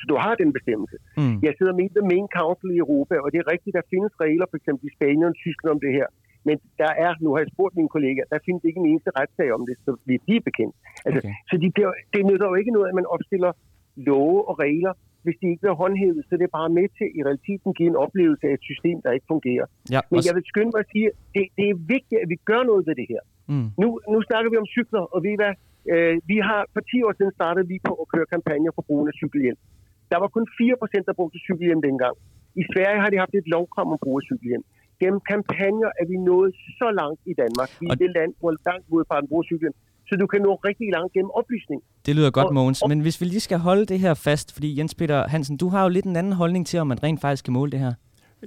så 0.00 0.04
du 0.12 0.16
har 0.24 0.34
den 0.42 0.50
bestemmelse. 0.58 0.96
Mm. 1.20 1.36
Jeg 1.46 1.52
sidder 1.58 1.74
med 1.80 1.86
The 1.96 2.04
Main 2.12 2.28
Council 2.38 2.70
i 2.76 2.78
Europa, 2.84 3.14
og 3.24 3.28
det 3.32 3.38
er 3.40 3.46
rigtigt, 3.54 3.74
der 3.78 3.90
findes 3.92 4.12
regler, 4.24 4.46
for 4.50 4.56
eksempel 4.60 4.84
i 4.88 4.94
Spanien 4.96 5.32
og 5.32 5.36
Tyskland 5.44 5.72
om 5.76 5.80
det 5.86 5.92
her. 5.98 6.08
Men 6.48 6.56
der 6.82 6.92
er, 7.04 7.10
nu 7.24 7.28
har 7.32 7.40
jeg 7.42 7.50
spurgt 7.54 7.74
mine 7.80 7.92
kollegaer, 7.96 8.26
der 8.32 8.46
findes 8.46 8.62
ikke 8.68 8.80
en 8.82 8.88
eneste 8.92 9.10
retssag 9.18 9.48
om 9.58 9.62
det, 9.68 9.76
så 9.84 9.90
vi 10.08 10.14
er 10.36 10.44
bekendt. 10.50 10.74
Altså, 11.06 11.20
Okay. 11.22 11.34
Så 11.50 11.54
de 11.62 11.68
bliver, 11.74 11.92
det 12.14 12.22
nytter 12.30 12.46
jo 12.50 12.54
ikke 12.60 12.72
noget, 12.76 12.88
at 12.88 12.96
man 13.00 13.06
opstiller 13.14 13.52
love 13.96 14.48
og 14.48 14.54
regler, 14.66 14.92
hvis 15.24 15.36
de 15.40 15.46
ikke 15.50 15.62
bliver 15.64 15.76
håndhævet, 15.82 16.20
så 16.28 16.32
det 16.38 16.44
er 16.50 16.54
bare 16.60 16.70
med 16.78 16.86
til 16.98 17.08
i 17.18 17.20
realiteten 17.26 17.68
give 17.78 17.88
en 17.94 17.98
oplevelse 18.04 18.44
af 18.50 18.54
et 18.58 18.62
system, 18.70 18.96
der 19.04 19.10
ikke 19.16 19.26
fungerer. 19.34 19.66
Ja, 19.94 20.00
Men 20.10 20.20
jeg 20.28 20.34
vil 20.38 20.44
skynde 20.52 20.70
mig 20.74 20.80
at 20.84 20.90
sige, 20.94 21.06
at 21.10 21.14
det, 21.34 21.44
det 21.58 21.66
er 21.72 21.76
vigtigt, 21.94 22.18
at 22.24 22.28
vi 22.34 22.38
gør 22.50 22.62
noget 22.70 22.82
ved 22.88 22.94
det 23.00 23.06
her. 23.12 23.22
mm. 23.52 23.66
Nu, 23.82 23.88
nu 24.12 24.18
snakker 24.28 24.48
vi 24.52 24.56
om 24.62 24.68
cykler, 24.76 25.02
og 25.14 25.18
ved 25.24 25.32
I 25.36 25.38
hvad? 25.42 25.54
Øh, 25.92 26.14
vi 26.32 26.36
har 26.48 26.60
for 26.74 26.82
10 26.90 27.02
år 27.06 27.12
siden 27.18 27.32
startet 27.38 27.62
vi 27.72 27.76
på 27.88 27.92
at 28.02 28.06
køre 28.14 28.26
kampagner 28.34 28.70
for 28.76 28.84
brugen 28.88 29.06
af 29.10 29.14
cykelhjelm. 29.20 29.60
Der 30.12 30.18
var 30.22 30.28
kun 30.36 30.46
4 30.60 30.76
procent, 30.82 31.04
der 31.08 31.14
brugte 31.20 31.38
cykelhjelm 31.46 31.82
dengang. 31.88 32.14
I 32.60 32.62
Sverige 32.72 33.00
har 33.02 33.10
de 33.12 33.18
haft 33.22 33.34
et 33.40 33.46
lovkram 33.54 33.88
om 33.94 33.98
brug 34.04 34.16
af 34.20 34.24
cykelhjelm. 34.30 34.64
Gennem 35.00 35.20
kampagner 35.32 35.90
er 36.00 36.06
vi 36.12 36.16
nået 36.30 36.50
så 36.80 36.88
langt 37.00 37.20
i 37.32 37.34
Danmark. 37.42 37.70
Vi 37.80 37.86
er 37.86 37.90
Og- 37.96 37.98
det 38.02 38.10
land, 38.18 38.30
hvor 38.40 38.52
langt 38.68 38.84
udefra 38.94 39.16
bruger 39.30 39.44
cykelhjelm. 39.50 39.78
Så 40.12 40.16
du 40.16 40.26
kan 40.26 40.40
nå 40.40 40.54
rigtig 40.54 40.88
langt 40.92 41.12
gennem 41.12 41.30
oplysning. 41.30 41.82
Det 42.06 42.16
lyder 42.16 42.30
godt, 42.30 42.46
Og- 42.46 42.54
Mogens. 42.54 42.82
og- 42.82 42.88
Men 42.88 43.00
hvis 43.00 43.20
vi 43.20 43.26
lige 43.26 43.40
skal 43.40 43.58
holde 43.58 43.86
det 43.86 44.00
her 44.00 44.14
fast, 44.14 44.52
fordi 44.52 44.78
Jens 44.78 44.94
Peter 44.94 45.28
Hansen, 45.28 45.56
du 45.56 45.68
har 45.68 45.82
jo 45.82 45.88
lidt 45.88 46.04
en 46.04 46.16
anden 46.16 46.32
holdning 46.32 46.66
til, 46.66 46.78
om 46.80 46.86
man 46.86 47.02
rent 47.02 47.20
faktisk 47.20 47.44
kan 47.44 47.52
måle 47.52 47.70
det 47.72 47.80
her. 47.80 47.92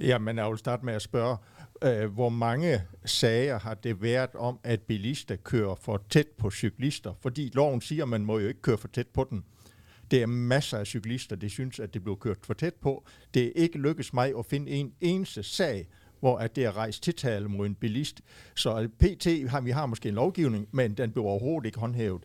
Jamen, 0.00 0.36
jeg 0.36 0.48
vil 0.50 0.58
starte 0.58 0.84
med 0.84 0.94
at 0.94 1.02
spørge, 1.02 1.36
øh, 1.84 2.14
hvor 2.14 2.28
mange 2.28 2.80
sager 3.04 3.58
har 3.58 3.74
det 3.74 4.02
været 4.02 4.30
om, 4.34 4.58
at 4.64 4.80
bilister 4.82 5.36
kører 5.36 5.74
for 5.82 6.02
tæt 6.10 6.26
på 6.38 6.50
cyklister? 6.50 7.12
Fordi 7.22 7.50
loven 7.54 7.80
siger, 7.80 8.02
at 8.02 8.08
man 8.08 8.24
må 8.24 8.38
jo 8.38 8.48
ikke 8.48 8.62
køre 8.62 8.78
for 8.78 8.88
tæt 8.88 9.06
på 9.14 9.26
den. 9.30 9.44
Det 10.10 10.22
er 10.22 10.26
masser 10.26 10.78
af 10.78 10.86
cyklister, 10.86 11.36
der 11.36 11.48
synes, 11.48 11.80
at 11.80 11.94
det 11.94 12.04
blev 12.04 12.16
kørt 12.16 12.36
for 12.42 12.54
tæt 12.54 12.74
på. 12.74 13.04
Det 13.34 13.46
er 13.46 13.50
ikke 13.54 13.78
lykkedes 13.78 14.12
mig 14.12 14.32
at 14.38 14.46
finde 14.46 14.70
en 14.70 14.92
eneste 15.00 15.42
sag, 15.42 15.86
hvor 16.20 16.38
at 16.38 16.56
det 16.56 16.64
er 16.64 16.76
rejst 16.76 17.02
tiltale 17.02 17.48
mod 17.48 17.66
en 17.66 17.74
bilist. 17.74 18.20
Så 18.54 18.88
PT 18.98 19.50
har 19.50 19.60
vi 19.60 19.70
har 19.70 19.86
måske 19.86 20.08
en 20.08 20.14
lovgivning, 20.14 20.68
men 20.72 20.94
den 20.94 21.12
blev 21.12 21.24
overhovedet 21.24 21.66
ikke 21.66 21.78
håndhævet. 21.78 22.22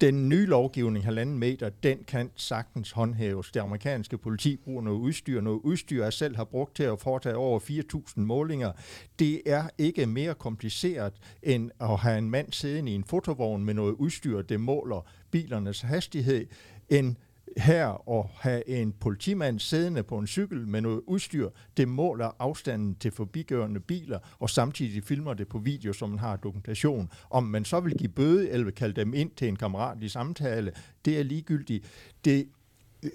Den 0.00 0.28
nye 0.28 0.46
lovgivning, 0.46 1.04
halvanden 1.04 1.38
meter, 1.38 1.68
den 1.68 1.98
kan 2.08 2.30
sagtens 2.36 2.90
håndhæves. 2.90 3.50
Det 3.50 3.60
amerikanske 3.60 4.18
politi 4.18 4.56
bruger 4.56 4.82
noget 4.82 4.98
udstyr. 4.98 5.40
Noget 5.40 5.60
udstyr, 5.64 6.02
jeg 6.02 6.12
selv 6.12 6.36
har 6.36 6.44
brugt 6.44 6.76
til 6.76 6.82
at 6.82 7.00
foretage 7.00 7.36
over 7.36 7.60
4.000 7.60 8.20
målinger. 8.20 8.72
Det 9.18 9.42
er 9.46 9.68
ikke 9.78 10.06
mere 10.06 10.34
kompliceret 10.34 11.12
end 11.42 11.70
at 11.80 11.98
have 11.98 12.18
en 12.18 12.30
mand 12.30 12.52
siddende 12.52 12.92
i 12.92 12.94
en 12.94 13.04
fotovogn 13.04 13.64
med 13.64 13.74
noget 13.74 13.92
udstyr, 13.92 14.42
det 14.42 14.60
måler 14.60 15.06
bilernes 15.30 15.80
hastighed, 15.80 16.46
end 16.88 17.16
her 17.56 18.10
at 18.18 18.26
have 18.40 18.68
en 18.68 18.92
politimand 18.92 19.58
siddende 19.58 20.02
på 20.02 20.18
en 20.18 20.26
cykel 20.26 20.68
med 20.68 20.80
noget 20.80 21.00
udstyr, 21.06 21.50
det 21.76 21.88
måler 21.88 22.30
afstanden 22.38 22.94
til 22.94 23.10
forbigørende 23.10 23.80
biler, 23.80 24.18
og 24.38 24.50
samtidig 24.50 25.04
filmer 25.04 25.34
det 25.34 25.48
på 25.48 25.58
video, 25.58 25.92
så 25.92 26.06
man 26.06 26.18
har 26.18 26.36
dokumentation. 26.36 27.10
Om 27.30 27.44
man 27.44 27.64
så 27.64 27.80
vil 27.80 27.94
give 27.98 28.08
bøde, 28.08 28.50
eller 28.50 28.64
vil 28.64 28.74
kalde 28.74 29.00
dem 29.00 29.14
ind 29.14 29.30
til 29.36 29.48
en 29.48 29.56
kammeratlig 29.56 30.10
samtale, 30.10 30.72
det 31.04 31.18
er 31.18 31.22
ligegyldigt. 31.22 31.84
Det, 32.24 32.48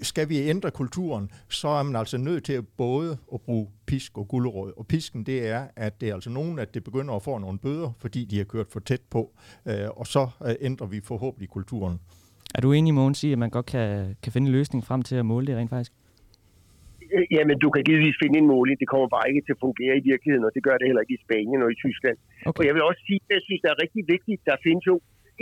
skal 0.02 0.28
vi 0.28 0.38
ændre 0.38 0.70
kulturen, 0.70 1.30
så 1.48 1.68
er 1.68 1.82
man 1.82 1.96
altså 1.96 2.18
nødt 2.18 2.44
til 2.44 2.52
at 2.52 2.68
både 2.68 3.18
at 3.34 3.40
bruge 3.40 3.68
pisk 3.86 4.18
og 4.18 4.28
gulerod. 4.28 4.72
Og 4.76 4.86
pisken, 4.86 5.26
det 5.26 5.48
er, 5.48 5.66
at 5.76 6.00
det 6.00 6.08
er 6.08 6.14
altså 6.14 6.30
nogen, 6.30 6.58
at 6.58 6.74
det 6.74 6.84
begynder 6.84 7.14
at 7.14 7.22
få 7.22 7.38
nogle 7.38 7.58
bøder, 7.58 7.92
fordi 7.98 8.24
de 8.24 8.36
har 8.36 8.44
kørt 8.44 8.66
for 8.70 8.80
tæt 8.80 9.00
på. 9.10 9.32
Øh, 9.66 9.88
og 9.90 10.06
så 10.06 10.28
øh, 10.46 10.54
ændrer 10.60 10.86
vi 10.86 11.00
forhåbentlig 11.00 11.48
kulturen. 11.48 12.00
Er 12.56 12.60
du 12.64 12.68
enig, 12.78 12.92
Mogens, 12.94 13.20
i, 13.26 13.28
at 13.32 13.38
man 13.44 13.50
godt 13.56 13.66
kan, 13.74 13.86
kan 14.22 14.30
finde 14.32 14.46
en 14.48 14.54
løsning 14.58 14.80
frem 14.88 15.02
til 15.08 15.16
at 15.22 15.26
måle 15.32 15.46
det 15.48 15.56
rent 15.56 15.70
faktisk? 15.76 15.92
Øh, 17.16 17.24
Jamen, 17.36 17.56
du 17.64 17.68
kan 17.74 17.82
givetvis 17.88 18.16
finde 18.22 18.36
en 18.42 18.48
måling. 18.54 18.76
Det 18.82 18.88
kommer 18.92 19.08
bare 19.16 19.26
ikke 19.30 19.42
til 19.46 19.54
at 19.56 19.60
fungere 19.66 19.94
i 20.00 20.02
virkeligheden, 20.10 20.44
og 20.48 20.52
det 20.56 20.62
gør 20.66 20.76
det 20.78 20.86
heller 20.88 21.02
ikke 21.04 21.16
i 21.18 21.22
Spanien 21.26 21.60
og 21.64 21.70
i 21.74 21.78
Tyskland. 21.84 22.16
Okay. 22.48 22.58
Og 22.60 22.64
jeg 22.68 22.74
vil 22.76 22.82
også 22.90 23.02
sige, 23.08 23.20
at 23.28 23.32
jeg 23.36 23.42
synes, 23.46 23.60
det 23.64 23.70
er 23.74 23.78
rigtig 23.84 24.02
vigtigt. 24.14 24.40
Der 24.50 24.56
findes 24.66 24.84
jo 24.90 24.94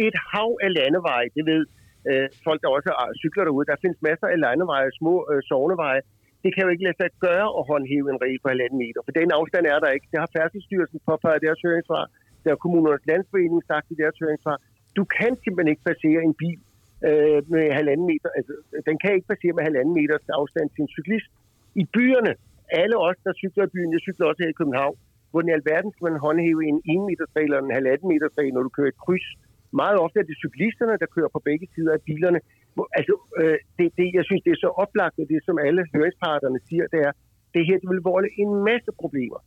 et 0.07 0.17
hav 0.33 0.49
af 0.67 0.71
landeveje. 0.79 1.29
Det 1.37 1.45
ved 1.53 1.63
øh, 2.11 2.27
folk, 2.47 2.59
der 2.65 2.71
også 2.77 2.91
er- 3.03 3.15
cykler 3.23 3.45
derude. 3.49 3.67
Der 3.71 3.77
findes 3.85 3.99
masser 4.09 4.27
af 4.35 4.39
landeveje, 4.47 4.89
små 5.01 5.15
øh, 5.31 5.39
sovneveje. 5.51 6.01
Det 6.45 6.51
kan 6.55 6.63
jo 6.65 6.71
ikke 6.75 6.85
lade 6.89 6.99
sig 7.01 7.11
gøre 7.29 7.49
at 7.59 7.63
håndhæve 7.71 8.07
en 8.15 8.21
regel 8.25 8.39
på 8.43 8.49
halvanden 8.53 8.79
meter, 8.85 9.01
for 9.07 9.13
den 9.21 9.29
afstand 9.39 9.65
er 9.75 9.79
der 9.85 9.91
ikke. 9.97 10.07
Det 10.13 10.19
har 10.23 10.31
Færdselsstyrelsen 10.37 10.99
påpeget 11.09 11.41
deres 11.47 11.61
høringssvar. 11.67 12.05
Der 12.43 12.49
har 12.53 12.59
kommunernes 12.65 13.05
landsforening 13.11 13.61
sagt 13.73 13.87
i 13.95 13.97
deres 14.03 14.17
høringssvar. 14.23 14.57
Du 14.99 15.03
kan 15.19 15.33
simpelthen 15.45 15.71
ikke 15.73 15.85
passere 15.91 16.21
en 16.29 16.35
bil 16.43 16.59
øh, 17.07 17.39
med 17.55 17.65
halvanden 17.79 18.07
meter. 18.13 18.31
Altså, 18.39 18.53
den 18.89 18.97
kan 19.03 19.11
ikke 19.17 19.31
passere 19.33 19.55
med 19.57 19.65
halvanden 19.69 19.95
meters 20.01 20.27
afstand 20.41 20.67
til 20.71 20.83
en 20.87 20.93
cyklist. 20.97 21.31
I 21.83 21.85
byerne, 21.97 22.33
alle 22.83 22.97
os, 23.09 23.19
der 23.27 23.33
cykler 23.43 23.65
i 23.67 23.73
byen, 23.75 23.93
jeg 23.97 24.01
cykler 24.07 24.27
også 24.27 24.43
her 24.43 24.53
i 24.55 24.61
København, 24.61 24.97
hvor 25.31 25.41
i 25.49 25.51
alverden 25.59 25.91
skal 25.93 26.05
man 26.09 26.25
håndhæve 26.27 26.61
en 26.71 26.79
1 26.95 27.07
meters 27.09 27.33
regel 27.37 27.51
eller 27.53 27.69
en 27.69 27.79
halvanden 27.79 28.07
regel, 28.39 28.53
når 28.55 28.65
du 28.67 28.73
kører 28.79 28.91
et 28.95 29.03
kryds. 29.05 29.29
Meget 29.83 29.97
ofte 30.05 30.17
er 30.23 30.27
det 30.31 30.37
cyklisterne, 30.45 30.95
der 31.03 31.09
kører 31.17 31.31
på 31.37 31.41
begge 31.49 31.67
sider 31.75 31.93
af 31.99 32.03
bilerne. 32.09 32.41
Altså, 32.99 33.15
øh, 33.41 33.59
det, 33.79 33.87
det, 33.99 34.07
jeg 34.19 34.25
synes, 34.29 34.43
det 34.47 34.53
er 34.53 34.61
så 34.67 34.71
oplagt, 34.83 35.17
og 35.23 35.27
det 35.33 35.39
som 35.49 35.57
alle 35.67 35.83
høringsparterne 35.95 36.59
siger, 36.69 36.85
det 36.95 37.01
er, 37.09 37.13
det 37.55 37.63
her 37.69 37.77
det 37.83 37.89
vil 37.93 38.03
volde 38.13 38.31
en 38.43 38.51
masse 38.71 38.91
problemer. 39.03 39.41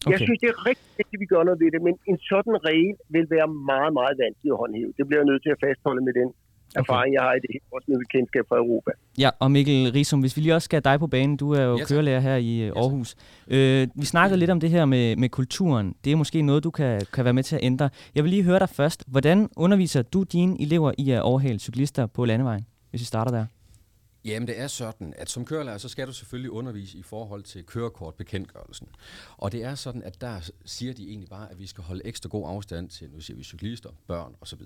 Okay. 0.00 0.10
Jeg 0.12 0.18
synes, 0.26 0.38
det 0.42 0.48
er 0.54 0.58
rigtig 0.70 0.90
vigtigt, 0.98 1.18
at 1.18 1.22
vi 1.24 1.28
gør 1.34 1.42
noget 1.48 1.60
ved 1.62 1.70
det, 1.74 1.82
men 1.88 1.94
en 2.10 2.18
sådan 2.30 2.56
regel 2.68 2.96
vil 3.14 3.26
være 3.36 3.48
meget, 3.72 3.92
meget 4.00 4.14
vanskelig 4.24 4.50
at 4.54 4.60
håndhæve. 4.62 4.92
Det 4.98 5.04
bliver 5.06 5.20
jeg 5.22 5.30
nødt 5.30 5.42
til 5.44 5.54
at 5.56 5.60
fastholde 5.66 6.02
med 6.08 6.14
den 6.20 6.28
erfaring, 6.76 7.14
jeg 7.14 7.22
har 7.22 7.32
i 7.32 7.40
det 7.40 7.50
her, 7.52 7.60
også 7.72 7.86
med 7.88 8.06
kendskab 8.14 8.44
fra 8.48 8.56
Europa. 8.56 8.90
Ja, 9.18 9.30
og 9.38 9.50
Mikkel 9.50 9.92
Risum, 9.92 10.20
hvis 10.20 10.36
vi 10.36 10.42
lige 10.42 10.54
også 10.54 10.64
skal 10.64 10.76
have 10.84 10.92
dig 10.92 11.00
på 11.00 11.06
banen, 11.06 11.36
du 11.36 11.52
er 11.52 11.62
jo 11.62 11.78
tak. 11.78 11.88
kørelærer 11.88 12.20
her 12.20 12.36
i 12.36 12.60
øh, 12.60 12.72
Aarhus. 12.76 13.16
Øh, 13.48 13.88
vi 13.94 14.06
snakkede 14.06 14.38
lidt 14.38 14.50
om 14.50 14.60
det 14.60 14.70
her 14.70 14.84
med, 14.84 15.16
med 15.16 15.28
kulturen. 15.28 15.94
Det 16.04 16.12
er 16.12 16.16
måske 16.16 16.42
noget, 16.42 16.64
du 16.64 16.70
kan, 16.70 17.00
kan 17.12 17.24
være 17.24 17.34
med 17.34 17.42
til 17.42 17.56
at 17.56 17.64
ændre. 17.64 17.90
Jeg 18.14 18.24
vil 18.24 18.30
lige 18.30 18.42
høre 18.42 18.58
dig 18.58 18.68
først. 18.68 19.04
Hvordan 19.06 19.48
underviser 19.56 20.02
du 20.02 20.22
dine 20.22 20.62
elever 20.62 20.92
i 20.98 21.10
at 21.10 21.22
overhale 21.22 21.58
cyklister 21.58 22.06
på 22.06 22.24
landevejen, 22.24 22.66
hvis 22.90 23.00
vi 23.00 23.04
starter 23.04 23.30
der? 23.30 23.46
Jamen 24.24 24.48
det 24.48 24.60
er 24.60 24.66
sådan, 24.66 25.14
at 25.16 25.30
som 25.30 25.44
kørelærer, 25.44 25.78
så 25.78 25.88
skal 25.88 26.06
du 26.06 26.12
selvfølgelig 26.12 26.50
undervise 26.50 26.98
i 26.98 27.02
forhold 27.02 27.42
til 27.42 27.64
kørekortbekendtgørelsen. 27.64 28.88
Og 29.36 29.52
det 29.52 29.64
er 29.64 29.74
sådan, 29.74 30.02
at 30.02 30.20
der 30.20 30.50
siger 30.64 30.92
de 30.92 31.08
egentlig 31.08 31.28
bare, 31.28 31.50
at 31.50 31.58
vi 31.58 31.66
skal 31.66 31.84
holde 31.84 32.06
ekstra 32.06 32.28
god 32.28 32.48
afstand 32.48 32.88
til, 32.88 33.10
nu 33.12 33.20
siger 33.20 33.36
vi 33.36 33.42
cyklister, 33.42 33.90
børn 34.06 34.34
osv. 34.40 34.60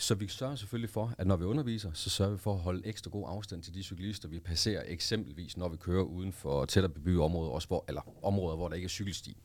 Så 0.00 0.14
vi 0.14 0.28
sørger 0.28 0.56
selvfølgelig 0.56 0.90
for, 0.90 1.14
at 1.18 1.26
når 1.26 1.36
vi 1.36 1.44
underviser, 1.44 1.92
så 1.92 2.10
sørger 2.10 2.32
vi 2.32 2.38
for 2.38 2.54
at 2.54 2.60
holde 2.60 2.86
ekstra 2.86 3.10
god 3.10 3.24
afstand 3.28 3.62
til 3.62 3.74
de 3.74 3.82
cyklister, 3.82 4.28
vi 4.28 4.38
passerer 4.38 4.82
eksempelvis, 4.86 5.56
når 5.56 5.68
vi 5.68 5.76
kører 5.76 6.02
uden 6.02 6.32
for 6.32 6.64
tættere 6.64 6.92
bebyggede 6.92 7.24
områder, 7.24 7.50
også 7.50 7.68
hvor, 7.68 7.84
eller 7.88 8.02
områder, 8.22 8.56
hvor 8.56 8.68
der 8.68 8.74
ikke 8.74 8.86
er 8.86 8.88
cykelsti. 8.88 9.36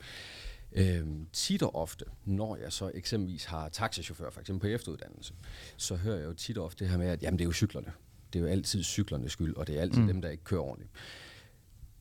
Øhm, 0.71 1.27
tit 1.33 1.63
og 1.63 1.75
ofte, 1.75 2.05
når 2.25 2.55
jeg 2.55 2.73
så 2.73 2.91
eksempelvis 2.93 3.45
har 3.45 3.69
taxachauffør, 3.69 4.29
for 4.29 4.39
eksempel 4.39 4.61
på 4.61 4.67
efteruddannelse, 4.67 5.33
så 5.77 5.95
hører 5.95 6.17
jeg 6.17 6.25
jo 6.25 6.33
tit 6.33 6.57
og 6.57 6.65
ofte 6.65 6.83
det 6.83 6.91
her 6.91 6.97
med, 6.97 7.07
at 7.07 7.23
jamen, 7.23 7.39
det 7.39 7.43
er 7.43 7.47
jo 7.47 7.53
cyklerne. 7.53 7.91
Det 8.33 8.39
er 8.39 8.43
jo 8.43 8.49
altid 8.49 8.83
cyklernes 8.83 9.31
skyld, 9.31 9.55
og 9.55 9.67
det 9.67 9.77
er 9.77 9.81
altid 9.81 10.01
mm. 10.01 10.07
dem, 10.07 10.21
der 10.21 10.29
ikke 10.29 10.43
kører 10.43 10.61
ordentligt. 10.61 10.91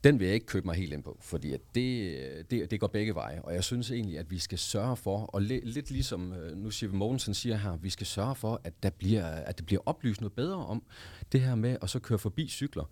Den 0.04 0.18
vil 0.18 0.24
jeg 0.24 0.34
ikke 0.34 0.46
købe 0.46 0.66
mig 0.66 0.76
helt 0.76 0.92
ind 0.92 1.02
på, 1.02 1.18
fordi 1.20 1.52
at 1.52 1.60
det, 1.74 2.16
øh, 2.16 2.44
det, 2.50 2.70
det 2.70 2.80
går 2.80 2.86
begge 2.86 3.14
veje, 3.14 3.40
og 3.42 3.54
jeg 3.54 3.64
synes 3.64 3.90
egentlig, 3.90 4.18
at 4.18 4.30
vi 4.30 4.38
skal 4.38 4.58
sørge 4.58 4.96
for, 4.96 5.18
og 5.18 5.42
lidt 5.42 5.90
ligesom 5.90 6.32
øh, 6.32 6.56
nu 6.56 6.70
siger 6.70 6.92
Mogensen 6.92 7.34
siger 7.34 7.56
her, 7.56 7.76
vi 7.76 7.90
skal 7.90 8.06
sørge 8.06 8.34
for, 8.34 8.60
at 8.64 8.82
der 8.82 8.90
bliver, 8.90 9.24
at 9.24 9.58
det 9.58 9.66
bliver 9.66 9.82
oplyst 9.86 10.20
noget 10.20 10.32
bedre 10.32 10.66
om 10.66 10.82
det 11.32 11.40
her 11.40 11.54
med 11.54 11.76
at 11.82 11.90
så 11.90 11.98
køre 11.98 12.18
forbi 12.18 12.48
cykler. 12.48 12.84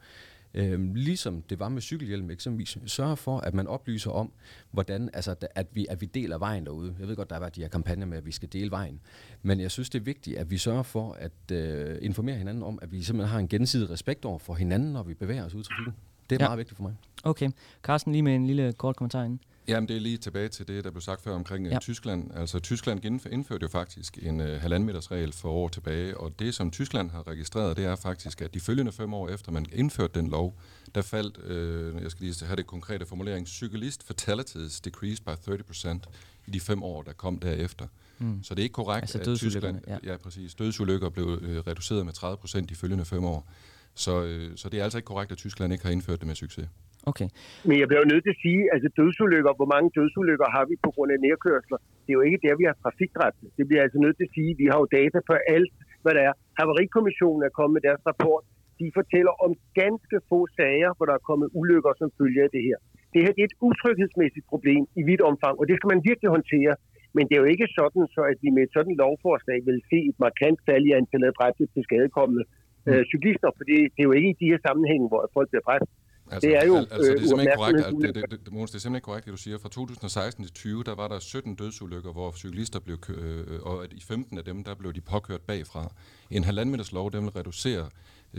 Øhm, 0.54 0.94
ligesom 0.94 1.42
det 1.42 1.58
var 1.58 1.68
med 1.68 1.82
cykelhjelm 1.82 2.30
eksempelvis, 2.30 2.78
sørge 2.86 3.16
for, 3.16 3.38
at 3.38 3.54
man 3.54 3.66
oplyser 3.66 4.10
om, 4.10 4.32
hvordan, 4.70 5.10
altså, 5.12 5.34
at, 5.54 5.66
vi, 5.72 5.86
at 5.90 6.00
vi 6.00 6.06
deler 6.06 6.38
vejen 6.38 6.66
derude. 6.66 6.96
Jeg 7.00 7.08
ved 7.08 7.16
godt, 7.16 7.28
der 7.28 7.34
har 7.34 7.40
været 7.40 7.56
de 7.56 7.60
her 7.60 7.68
kampagner 7.68 8.06
med, 8.06 8.18
at 8.18 8.26
vi 8.26 8.32
skal 8.32 8.48
dele 8.52 8.70
vejen. 8.70 9.00
Men 9.42 9.60
jeg 9.60 9.70
synes, 9.70 9.90
det 9.90 10.00
er 10.00 10.04
vigtigt, 10.04 10.38
at 10.38 10.50
vi 10.50 10.58
sørger 10.58 10.82
for 10.82 11.12
at 11.12 11.52
øh, 11.52 11.98
informere 12.02 12.36
hinanden 12.36 12.62
om, 12.62 12.78
at 12.82 12.92
vi 12.92 13.02
simpelthen 13.02 13.32
har 13.32 13.38
en 13.38 13.48
gensidig 13.48 13.90
respekt 13.90 14.24
over 14.24 14.38
for 14.38 14.54
hinanden, 14.54 14.92
når 14.92 15.02
vi 15.02 15.14
bevæger 15.14 15.44
os 15.44 15.54
ud 15.54 15.60
i 15.60 15.64
trafikken. 15.64 15.94
Det 16.30 16.40
er 16.40 16.44
ja. 16.44 16.48
meget 16.48 16.58
vigtigt 16.58 16.76
for 16.76 16.82
mig. 16.82 16.96
Okay. 17.24 17.50
Carsten, 17.82 18.12
lige 18.12 18.22
med 18.22 18.34
en 18.34 18.46
lille 18.46 18.72
kort 18.72 18.96
kommentar 18.96 19.22
inden. 19.22 19.40
Jamen, 19.68 19.88
det 19.88 19.96
er 19.96 20.00
lige 20.00 20.18
tilbage 20.18 20.48
til 20.48 20.68
det, 20.68 20.84
der 20.84 20.90
blev 20.90 21.00
sagt 21.00 21.22
før 21.22 21.34
omkring 21.34 21.66
øh, 21.66 21.72
ja. 21.72 21.78
Tyskland. 21.78 22.30
Altså, 22.34 22.58
Tyskland 22.58 23.04
indførte 23.04 23.62
jo 23.62 23.68
faktisk 23.68 24.18
en 24.22 24.40
uh, 24.40 24.46
halvanden 24.46 24.86
meters 24.86 25.10
regel 25.10 25.32
for 25.32 25.50
år 25.50 25.68
tilbage, 25.68 26.16
og 26.16 26.38
det, 26.38 26.54
som 26.54 26.70
Tyskland 26.70 27.10
har 27.10 27.26
registreret, 27.26 27.76
det 27.76 27.84
er 27.84 27.96
faktisk, 27.96 28.42
at 28.42 28.54
de 28.54 28.60
følgende 28.60 28.92
fem 28.92 29.14
år 29.14 29.28
efter 29.28 29.52
man 29.52 29.66
indførte 29.72 30.20
den 30.20 30.30
lov, 30.30 30.54
der 30.94 31.02
faldt, 31.02 31.38
uh, 31.38 32.02
jeg 32.02 32.10
skal 32.10 32.24
lige 32.26 32.46
have 32.46 32.56
det 32.56 32.66
konkrete 32.66 33.06
formulering, 33.06 33.48
cyklist 33.48 34.06
fatalities 34.06 34.80
decreased 34.80 35.24
by 35.24 35.30
30% 35.30 35.98
i 36.46 36.50
de 36.50 36.60
fem 36.60 36.82
år, 36.82 37.02
der 37.02 37.12
kom 37.12 37.38
derefter. 37.38 37.86
Mm. 38.18 38.42
Så 38.42 38.54
det 38.54 38.62
er 38.62 38.64
ikke 38.64 38.72
korrekt, 38.72 39.02
altså 39.14 39.30
at 39.30 39.38
Tyskland, 39.38 39.80
ja. 39.86 39.98
ja 40.04 40.16
præcis, 40.16 40.54
dødsulykker 40.54 41.08
blev 41.08 41.26
uh, 41.26 41.42
reduceret 41.42 42.06
med 42.06 42.12
30% 42.18 42.60
de 42.60 42.74
følgende 42.74 43.04
fem 43.04 43.24
år. 43.24 43.48
Så, 43.94 44.12
øh, 44.28 44.48
så 44.60 44.68
det 44.70 44.76
er 44.78 44.84
altså 44.84 44.98
ikke 44.98 45.12
korrekt, 45.12 45.32
at 45.32 45.38
Tyskland 45.38 45.72
ikke 45.72 45.84
har 45.86 45.92
indført 45.92 46.20
det 46.20 46.26
med 46.26 46.34
succes. 46.44 46.68
Okay. 47.10 47.28
Men 47.68 47.76
jeg 47.80 47.86
bliver 47.88 48.02
jo 48.04 48.10
nødt 48.12 48.24
til 48.24 48.34
at 48.36 48.42
sige, 48.46 48.60
altså 48.74 48.88
dødsulykker, 48.98 49.52
hvor 49.58 49.68
mange 49.74 49.88
dødsulykker 49.96 50.48
har 50.56 50.64
vi 50.70 50.74
på 50.86 50.90
grund 50.94 51.10
af 51.14 51.18
nærkørsler? 51.26 51.78
Det 52.04 52.10
er 52.12 52.18
jo 52.20 52.26
ikke 52.28 52.42
der, 52.46 52.54
vi 52.60 52.66
har 52.70 52.76
trafikdræbte. 52.82 53.44
Det 53.58 53.64
bliver 53.68 53.82
altså 53.86 53.98
nødt 54.04 54.16
til 54.18 54.26
at 54.28 54.34
sige, 54.36 54.50
vi 54.62 54.66
har 54.70 54.78
jo 54.82 54.86
data 54.98 55.18
på 55.30 55.34
alt, 55.56 55.72
hvad 56.02 56.12
der 56.16 56.22
er. 56.28 56.34
Havarikommissionen 56.58 57.42
er 57.48 57.52
kommet 57.58 57.74
med 57.76 57.84
deres 57.88 58.02
rapport. 58.10 58.44
De 58.80 58.86
fortæller 58.98 59.34
om 59.44 59.50
ganske 59.82 60.16
få 60.30 60.38
sager, 60.58 60.90
hvor 60.96 61.06
der 61.10 61.14
er 61.16 61.24
kommet 61.30 61.48
ulykker 61.60 61.92
som 62.00 62.08
følge 62.18 62.40
af 62.46 62.50
det 62.56 62.62
her. 62.68 62.78
Det 63.12 63.20
her 63.24 63.32
det 63.36 63.42
er 63.44 63.50
et 63.52 63.60
utryghedsmæssigt 63.68 64.46
problem 64.52 64.82
i 65.00 65.02
vidt 65.08 65.22
omfang, 65.30 65.54
og 65.60 65.64
det 65.68 65.74
skal 65.76 65.92
man 65.92 66.00
virkelig 66.08 66.30
håndtere. 66.36 66.74
Men 67.16 67.24
det 67.26 67.34
er 67.34 67.42
jo 67.44 67.50
ikke 67.54 67.68
sådan, 67.78 68.04
så 68.14 68.20
at 68.32 68.38
vi 68.44 68.48
med 68.56 68.62
et 68.66 68.72
sådan 68.76 68.94
lovforslag 69.02 69.58
vil 69.68 69.78
se 69.90 69.98
et 70.10 70.18
markant 70.26 70.58
fald 70.66 70.84
i 70.90 70.92
antallet 71.00 71.28
af 71.30 71.34
dræbte 71.38 71.64
til 71.74 71.82
skadekommende 71.88 72.44
mm. 72.46 72.59
Øh, 72.88 73.02
cyklister, 73.10 73.48
for 73.56 73.64
det, 73.70 73.78
det 73.94 74.00
er 74.02 74.08
jo 74.10 74.14
ikke 74.18 74.30
i 74.34 74.36
de 74.42 74.46
her 74.52 74.60
sammenhænge, 74.66 75.06
hvor 75.10 75.20
folk 75.36 75.48
bliver 75.50 75.64
dræbt. 75.68 75.90
Altså, 76.32 76.48
det 76.48 76.56
er 76.56 76.66
jo 76.66 76.76
altså, 76.76 76.96
det 76.96 77.08
er 77.08 77.12
øh, 77.12 77.18
simpelthen 77.18 77.40
ikke 77.40 77.60
korrekt, 77.62 77.80
at, 77.80 78.14
det, 78.14 78.30
det, 78.30 78.40
det, 78.44 78.52
Måns, 78.52 78.70
det 78.70 78.78
er 78.78 78.80
simpelthen 78.80 78.98
ikke 79.00 79.04
korrekt, 79.10 79.24
det 79.26 79.32
du 79.32 79.42
siger. 79.46 79.58
Fra 79.58 79.68
2016 79.68 80.44
til 80.44 80.54
20, 80.54 80.84
der 80.84 80.94
var 80.94 81.08
der 81.08 81.18
17 81.18 81.54
dødsulykker, 81.54 82.12
hvor 82.12 82.30
cyklister 82.42 82.80
blev 82.80 82.98
øh, 83.08 83.60
og 83.62 83.86
i 83.90 84.02
15 84.08 84.38
af 84.38 84.44
dem, 84.44 84.64
der 84.64 84.74
blev 84.74 84.92
de 84.92 85.00
påkørt 85.00 85.40
bagfra. 85.40 85.92
En 86.30 86.44
halvanden 86.44 86.80
lov, 86.92 87.12
den 87.12 87.22
vil 87.24 87.30
reducere 87.30 87.84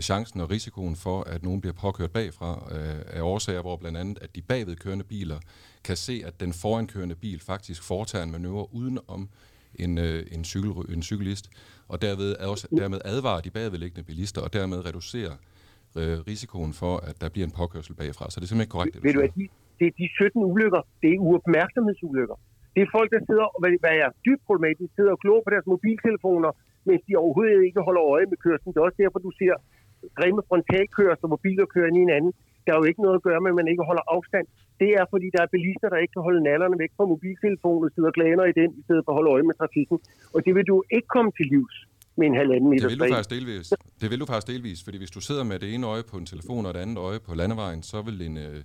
chancen 0.00 0.40
og 0.40 0.50
risikoen 0.50 0.96
for, 0.96 1.22
at 1.22 1.42
nogen 1.42 1.60
bliver 1.60 1.74
påkørt 1.74 2.10
bagfra 2.10 2.68
øh, 2.76 3.18
af 3.18 3.22
årsager, 3.22 3.62
hvor 3.62 3.76
blandt 3.76 3.98
andet, 3.98 4.18
at 4.22 4.36
de 4.36 4.42
bagvedkørende 4.42 5.04
biler 5.04 5.38
kan 5.84 5.96
se, 5.96 6.22
at 6.26 6.40
den 6.40 6.52
forankørende 6.52 7.14
bil 7.14 7.40
faktisk 7.40 7.82
foretager 7.82 8.24
en 8.24 8.30
manøvre 8.30 8.66
uden 8.74 8.98
om 9.08 9.28
en, 9.84 9.98
øh, 9.98 10.20
en, 10.36 10.44
cykel, 10.44 10.70
en 10.96 11.02
cyklist, 11.02 11.50
og 11.88 12.02
derved, 12.02 12.28
også, 12.52 12.68
dermed 12.80 13.00
advarer 13.04 13.40
de 13.40 13.50
bagvedliggende 13.50 14.04
bilister, 14.10 14.40
og 14.46 14.52
dermed 14.52 14.78
reducerer 14.88 15.34
øh, 15.98 16.16
risikoen 16.30 16.72
for, 16.82 16.94
at 17.08 17.16
der 17.22 17.28
bliver 17.34 17.46
en 17.50 17.54
påkørsel 17.60 17.94
bagfra. 18.00 18.24
Så 18.30 18.36
det 18.40 18.44
er 18.46 18.50
simpelthen 18.52 18.74
korrekt, 18.76 18.94
det 18.94 19.04
Ved 19.06 19.12
du, 19.18 19.20
at 19.28 19.34
de, 19.38 19.44
det 19.78 19.86
er 19.90 19.94
de 20.02 20.06
17 20.14 20.44
ulykker, 20.52 20.82
det 21.02 21.08
er 21.14 21.18
uopmærksomhedsulykker. 21.28 22.36
Det 22.74 22.80
er 22.86 22.90
folk, 22.96 23.08
der 23.14 23.20
sidder, 23.28 23.46
og 23.54 23.58
hvad 23.62 23.96
er 24.04 24.10
dybt 24.26 24.42
problematisk, 24.48 24.90
sidder 24.98 25.12
og 25.16 25.20
glor 25.24 25.40
på 25.44 25.50
deres 25.54 25.66
mobiltelefoner, 25.72 26.50
mens 26.88 27.02
de 27.08 27.12
overhovedet 27.22 27.64
ikke 27.68 27.80
holder 27.88 28.02
øje 28.14 28.26
med 28.32 28.38
kørslen. 28.44 28.68
Det 28.72 28.78
er 28.80 28.86
også 28.88 29.00
derfor, 29.04 29.18
du 29.28 29.32
ser 29.40 29.54
grimme 30.18 30.42
frontalkørsler, 30.48 31.28
hvor 31.30 31.40
biler 31.46 31.66
kører 31.74 31.88
ind 31.90 31.98
i 32.00 32.04
hinanden. 32.06 32.32
Der 32.64 32.70
er 32.72 32.78
jo 32.80 32.86
ikke 32.90 33.02
noget 33.06 33.16
at 33.20 33.24
gøre 33.28 33.40
med, 33.44 33.50
at 33.52 33.58
man 33.60 33.68
ikke 33.72 33.82
holder 33.90 34.04
afstand. 34.16 34.46
Det 34.82 34.90
er, 35.00 35.04
fordi 35.12 35.26
der 35.36 35.42
er 35.46 35.50
bilister, 35.56 35.88
der 35.92 35.98
ikke 36.02 36.14
kan 36.16 36.24
holde 36.28 36.42
nallerne 36.50 36.76
væk 36.82 36.92
fra 36.96 37.04
mobiltelefonen 37.12 37.84
og 37.86 37.90
sidder 37.96 38.10
glaner 38.18 38.44
i 38.52 38.54
den, 38.60 38.70
i 38.80 38.82
stedet 38.86 39.02
for 39.04 39.10
at 39.12 39.18
holde 39.18 39.30
øje 39.34 39.44
med 39.50 39.54
trafikken. 39.60 39.96
Og 40.34 40.38
det 40.46 40.52
vil 40.56 40.66
du 40.72 40.76
ikke 40.96 41.08
komme 41.16 41.30
til 41.38 41.46
livs 41.54 41.76
med 42.18 42.26
en 42.26 42.36
halvanden 42.42 42.68
meter 42.70 42.88
det 42.88 42.92
vil, 42.92 43.08
du 43.08 43.14
faktisk 43.14 43.30
delvis. 43.38 43.66
det 44.00 44.08
vil 44.10 44.20
du 44.22 44.26
faktisk 44.32 44.48
delvis, 44.54 44.78
fordi 44.84 44.98
hvis 45.02 45.12
du 45.16 45.20
sidder 45.28 45.44
med 45.50 45.58
det 45.62 45.68
ene 45.74 45.86
øje 45.94 46.04
på 46.10 46.16
en 46.22 46.26
telefon 46.32 46.66
og 46.66 46.74
det 46.74 46.80
andet 46.84 46.98
øje 47.08 47.20
på 47.28 47.32
landevejen, 47.40 47.82
så 47.82 47.98
vil 48.06 48.16
en, 48.28 48.36
øh, 48.46 48.58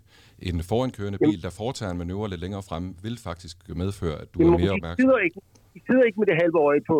en 0.49 0.57
forankørende 0.71 1.19
bil, 1.25 1.39
der 1.45 1.51
foretager 1.61 1.91
en 1.91 1.99
manøvre 2.03 2.29
lidt 2.29 2.41
længere 2.45 2.63
frem, 2.69 2.83
vil 3.05 3.17
faktisk 3.29 3.57
medføre, 3.83 4.17
at 4.23 4.27
du 4.33 4.37
Jamen, 4.39 4.53
er 4.53 4.57
mere 4.63 4.73
opmærksom. 4.77 5.03
Sidder 5.03 5.19
ikke, 5.27 5.39
de 5.75 5.79
sidder 5.87 6.03
ikke 6.07 6.19
med 6.21 6.27
det 6.31 6.35
halve 6.43 6.57
øje 6.69 6.81
på... 6.91 6.95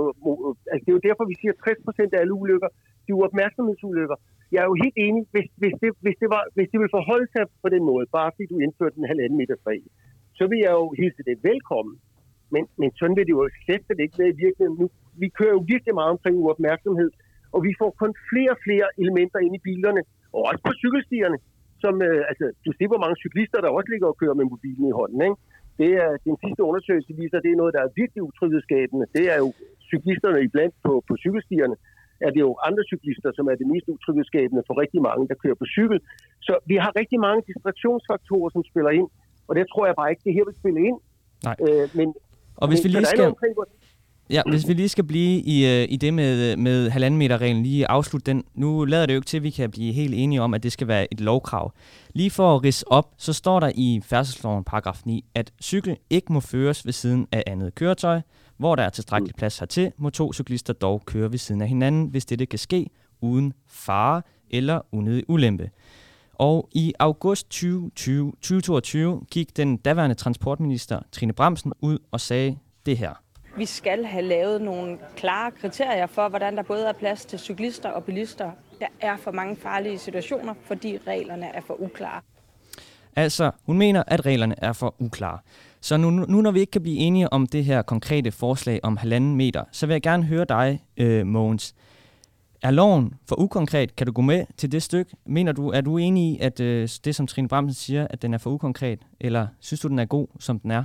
Altså, 0.71 0.83
det 0.85 0.91
er 0.91 0.97
jo 0.99 1.03
derfor, 1.09 1.23
vi 1.31 1.35
siger, 1.41 1.51
at 1.55 1.59
60 1.63 1.77
procent 1.87 2.11
af 2.15 2.19
alle 2.23 2.33
ulykker, 2.41 2.69
de 3.07 3.13
uopmærksomhedsulykker. 3.19 4.17
opmærksomhedsulykker. 4.17 4.17
Jeg 4.53 4.59
er 4.63 4.69
jo 4.71 4.77
helt 4.83 4.97
enig, 5.05 5.21
hvis, 5.33 5.47
hvis, 5.61 5.75
det, 5.81 5.89
hvis, 6.05 6.17
det 6.21 6.29
var, 6.35 6.43
hvis 6.55 6.69
det 6.71 6.77
ville 6.79 6.95
forholde 6.99 7.27
sig 7.35 7.43
på 7.63 7.69
den 7.75 7.83
måde, 7.91 8.05
bare 8.17 8.31
fordi 8.33 8.45
du 8.53 8.57
indførte 8.65 8.95
den 8.99 9.09
halvanden 9.11 9.37
meter 9.41 9.57
fri, 9.65 9.77
så 10.39 10.43
vil 10.49 10.59
jeg 10.65 10.73
jo 10.81 10.85
hilse 11.01 11.21
det 11.29 11.37
velkommen. 11.49 11.95
Men, 12.53 12.63
men 12.81 12.89
sådan 12.99 13.15
vil 13.17 13.27
det 13.27 13.35
jo 13.37 13.43
slet 13.65 13.99
ikke 14.05 14.19
være 14.21 14.33
i 14.35 14.39
virkeligheden. 14.45 14.77
Nu, 14.81 14.87
vi 15.21 15.27
kører 15.37 15.55
jo 15.57 15.61
virkelig 15.73 15.93
meget 15.99 16.11
omkring 16.15 16.35
uopmærksomhed, 16.43 17.11
og 17.53 17.59
vi 17.67 17.71
får 17.81 17.91
kun 18.01 18.11
flere 18.29 18.51
og 18.55 18.59
flere 18.65 18.87
elementer 19.03 19.39
ind 19.45 19.55
i 19.59 19.65
bilerne, 19.67 20.01
og 20.35 20.41
også 20.49 20.61
på 20.67 20.73
cykelstierne. 20.81 21.37
Som, 21.83 21.93
øh, 22.07 22.21
altså, 22.31 22.45
du 22.65 22.71
ser, 22.73 22.87
hvor 22.91 23.03
mange 23.03 23.17
cyklister, 23.23 23.59
der 23.61 23.69
også 23.77 23.89
ligger 23.93 24.07
og 24.07 24.17
kører 24.21 24.35
med 24.39 24.45
mobilen 24.53 24.85
i 24.87 24.97
hånden. 24.99 25.21
Ikke? 25.27 25.37
Det 25.81 25.91
er, 26.03 26.09
den 26.27 26.37
sidste 26.43 26.61
undersøgelse 26.69 27.11
viser, 27.21 27.37
at 27.37 27.43
det 27.45 27.51
er 27.51 27.61
noget, 27.61 27.73
der 27.77 27.81
er 27.83 27.95
virkelig 28.01 28.21
utryghedsskabende. 28.29 29.05
Det 29.17 29.25
er 29.33 29.37
jo 29.43 29.49
cyklisterne 29.91 30.39
iblandt 30.47 30.75
på, 30.85 30.93
på 31.07 31.13
cykelstierne, 31.23 31.75
er 32.25 32.29
det 32.35 32.41
jo 32.47 32.51
andre 32.67 32.83
cyklister, 32.91 33.29
som 33.37 33.45
er 33.51 33.55
det 33.61 33.67
mest 33.73 33.87
utryghedsskabende 33.95 34.63
for 34.67 34.73
rigtig 34.83 35.01
mange, 35.09 35.23
der 35.29 35.35
kører 35.43 35.57
på 35.61 35.67
cykel. 35.75 35.99
Så 36.47 36.53
vi 36.69 36.75
har 36.83 36.91
rigtig 37.01 37.19
mange 37.27 37.39
distraktionsfaktorer, 37.49 38.49
som 38.55 38.63
spiller 38.71 38.91
ind, 38.99 39.09
og 39.47 39.55
det 39.55 39.65
tror 39.71 39.85
jeg 39.89 39.95
bare 40.01 40.09
ikke, 40.11 40.23
det 40.27 40.33
her 40.37 40.45
vil 40.49 40.55
spille 40.61 40.79
ind. 40.89 40.97
Nej. 41.47 41.55
Øh, 41.65 41.85
men, 41.97 42.07
og 42.61 42.67
hvis 42.69 42.79
men, 42.79 42.83
vi 42.83 42.89
lige 42.97 43.05
skal... 43.05 43.25
Omkring. 43.25 43.53
Ja, 44.29 44.41
hvis 44.49 44.67
vi 44.67 44.73
lige 44.73 44.89
skal 44.89 45.03
blive 45.03 45.41
i, 45.41 45.57
uh, 45.65 45.93
i 45.93 45.95
det 45.95 46.13
med, 46.13 46.57
med 46.57 46.89
halvanden 46.89 47.17
meter 47.17 47.37
reglen, 47.37 47.63
lige 47.63 47.87
afslutte 47.87 48.31
den. 48.31 48.43
Nu 48.53 48.85
lader 48.85 49.05
det 49.05 49.13
jo 49.13 49.17
ikke 49.17 49.25
til, 49.25 49.37
at 49.37 49.43
vi 49.43 49.49
kan 49.49 49.71
blive 49.71 49.93
helt 49.93 50.13
enige 50.13 50.41
om, 50.41 50.53
at 50.53 50.63
det 50.63 50.71
skal 50.71 50.87
være 50.87 51.13
et 51.13 51.21
lovkrav. 51.21 51.73
Lige 52.13 52.31
for 52.31 52.55
at 52.55 52.63
rise 52.63 52.91
op, 52.91 53.13
så 53.17 53.33
står 53.33 53.59
der 53.59 53.71
i 53.75 54.01
færdselsloven 54.03 54.63
paragraf 54.63 55.01
9, 55.05 55.25
at 55.35 55.53
cykel 55.63 55.97
ikke 56.09 56.33
må 56.33 56.39
føres 56.39 56.85
ved 56.85 56.93
siden 56.93 57.27
af 57.31 57.43
andet 57.47 57.75
køretøj. 57.75 58.21
Hvor 58.57 58.75
der 58.75 58.83
er 58.83 58.89
tilstrækkelig 58.89 59.35
plads 59.35 59.59
hertil, 59.59 59.91
må 59.97 60.09
to 60.09 60.33
cyklister 60.33 60.73
dog 60.73 61.01
køre 61.05 61.31
ved 61.31 61.37
siden 61.37 61.61
af 61.61 61.67
hinanden, 61.67 62.07
hvis 62.07 62.25
dette 62.25 62.45
kan 62.45 62.59
ske 62.59 62.89
uden 63.21 63.53
fare 63.67 64.21
eller 64.49 64.81
unødig 64.91 65.23
ulempe. 65.27 65.69
Og 66.33 66.69
i 66.71 66.93
august 66.99 67.49
2020, 67.49 68.31
2022 68.31 69.21
gik 69.31 69.57
den 69.57 69.77
daværende 69.77 70.15
transportminister 70.15 70.99
Trine 71.11 71.33
Bremsen 71.33 71.73
ud 71.81 71.99
og 72.11 72.21
sagde 72.21 72.57
det 72.85 72.97
her. 72.97 73.13
Vi 73.57 73.65
skal 73.65 74.05
have 74.05 74.25
lavet 74.25 74.61
nogle 74.61 74.97
klare 75.15 75.51
kriterier 75.51 76.07
for, 76.07 76.29
hvordan 76.29 76.57
der 76.57 76.63
både 76.63 76.85
er 76.85 76.93
plads 76.93 77.25
til 77.25 77.39
cyklister 77.39 77.89
og 77.89 78.03
bilister. 78.03 78.51
Der 78.79 78.87
er 79.01 79.17
for 79.17 79.31
mange 79.31 79.55
farlige 79.55 79.97
situationer, 79.97 80.53
fordi 80.63 80.97
reglerne 81.07 81.45
er 81.55 81.61
for 81.61 81.81
uklare. 81.81 82.21
Altså, 83.15 83.51
hun 83.65 83.77
mener, 83.77 84.03
at 84.07 84.25
reglerne 84.25 84.55
er 84.57 84.73
for 84.73 84.95
uklare. 84.99 85.39
Så 85.87 85.95
nu, 86.03 86.09
nu 86.33 86.37
når 86.45 86.51
vi 86.55 86.59
ikke 86.63 86.75
kan 86.77 86.85
blive 86.87 86.99
enige 87.07 87.27
om 87.37 87.41
det 87.55 87.63
her 87.69 87.79
konkrete 87.93 88.31
forslag 88.43 88.77
om 88.89 88.93
halvanden 89.03 89.33
meter, 89.43 89.63
så 89.77 89.81
vil 89.85 89.93
jeg 89.97 90.05
gerne 90.09 90.23
høre 90.33 90.45
dig, 90.57 90.67
øh, 91.03 91.21
Mogens. 91.35 91.65
Er 92.67 92.71
loven 92.79 93.05
for 93.29 93.35
ukonkret? 93.45 93.89
Kan 93.97 94.05
du 94.07 94.13
gå 94.19 94.23
med 94.33 94.41
til 94.59 94.69
det 94.75 94.81
stykke? 94.89 95.11
Mener 95.37 95.51
du, 95.59 95.63
er 95.77 95.81
du 95.87 95.91
enig 96.07 96.23
i, 96.31 96.33
at 96.47 96.57
øh, 96.69 96.81
det, 97.05 97.13
som 97.17 97.25
Trine 97.31 97.49
Bramsen 97.51 97.77
siger, 97.85 98.03
at 98.13 98.19
den 98.23 98.31
er 98.35 98.41
for 98.43 98.49
ukonkret? 98.55 98.99
Eller 99.27 99.43
synes 99.67 99.81
du, 99.83 99.87
den 99.93 99.99
er 100.05 100.09
god, 100.17 100.27
som 100.47 100.55
den 100.63 100.71
er? 100.79 100.83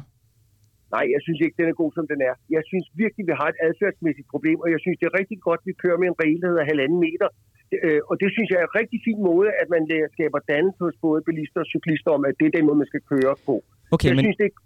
Nej, 0.95 1.05
jeg 1.15 1.21
synes 1.27 1.39
ikke, 1.45 1.57
den 1.61 1.69
er 1.73 1.77
god, 1.83 1.91
som 1.99 2.05
den 2.13 2.21
er. 2.29 2.35
Jeg 2.57 2.63
synes 2.71 2.87
virkelig, 3.03 3.25
vi 3.31 3.35
har 3.41 3.49
et 3.55 3.59
adfærdsmæssigt 3.69 4.29
problem, 4.35 4.59
og 4.65 4.69
jeg 4.75 4.81
synes, 4.85 4.97
det 5.01 5.07
er 5.11 5.15
rigtig 5.21 5.39
godt, 5.49 5.61
at 5.63 5.67
vi 5.71 5.75
kører 5.83 5.99
med 6.03 6.09
en 6.13 6.19
regel, 6.25 6.39
der 6.43 6.49
hedder 6.53 6.67
halvanden 6.73 6.99
meter. 7.07 7.29
Øh, 7.87 8.01
og 8.11 8.15
det 8.23 8.29
synes 8.35 8.49
jeg 8.51 8.59
er 8.63 8.67
en 8.71 8.77
rigtig 8.81 8.99
fin 9.07 9.21
måde, 9.31 9.49
at 9.63 9.69
man 9.75 9.83
skaber 10.17 10.39
dannelse 10.53 10.81
hos 10.87 10.97
både 11.07 11.21
bilister 11.29 11.61
og 11.65 11.69
cyklister 11.75 12.11
om, 12.17 12.23
at 12.29 12.35
det 12.39 12.47
er 12.47 12.55
den 12.59 12.65
måde, 12.67 12.79
man 12.83 12.91
skal 12.93 13.03
køre 13.13 13.35
på. 13.49 13.55
Okay, 13.95 14.09
jeg 14.09 14.17
men... 14.17 14.25
synes, 14.27 14.39
det 14.43 14.49
er 14.51 14.57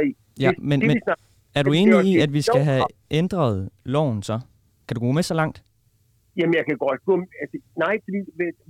regel. 0.00 0.14
Ja, 0.40 0.50
det, 0.50 0.58
men, 0.58 0.80
det, 0.80 0.88
men 0.88 1.00
snakker, 1.02 1.24
er 1.54 1.62
du 1.62 1.72
enig 1.72 2.04
i, 2.12 2.18
at 2.24 2.32
vi 2.32 2.42
skal 2.48 2.62
have 2.70 2.84
ændret 3.10 3.70
loven 3.84 4.22
så? 4.22 4.36
Kan 4.86 4.94
du 4.94 5.00
gå 5.00 5.12
med 5.12 5.22
så 5.22 5.34
langt? 5.34 5.62
Jamen, 6.38 6.54
jeg 6.58 6.64
kan 6.68 6.76
godt 6.86 7.00
gå 7.04 7.14
altså, 7.42 7.56
Nej, 7.84 7.94
fordi 8.04 8.18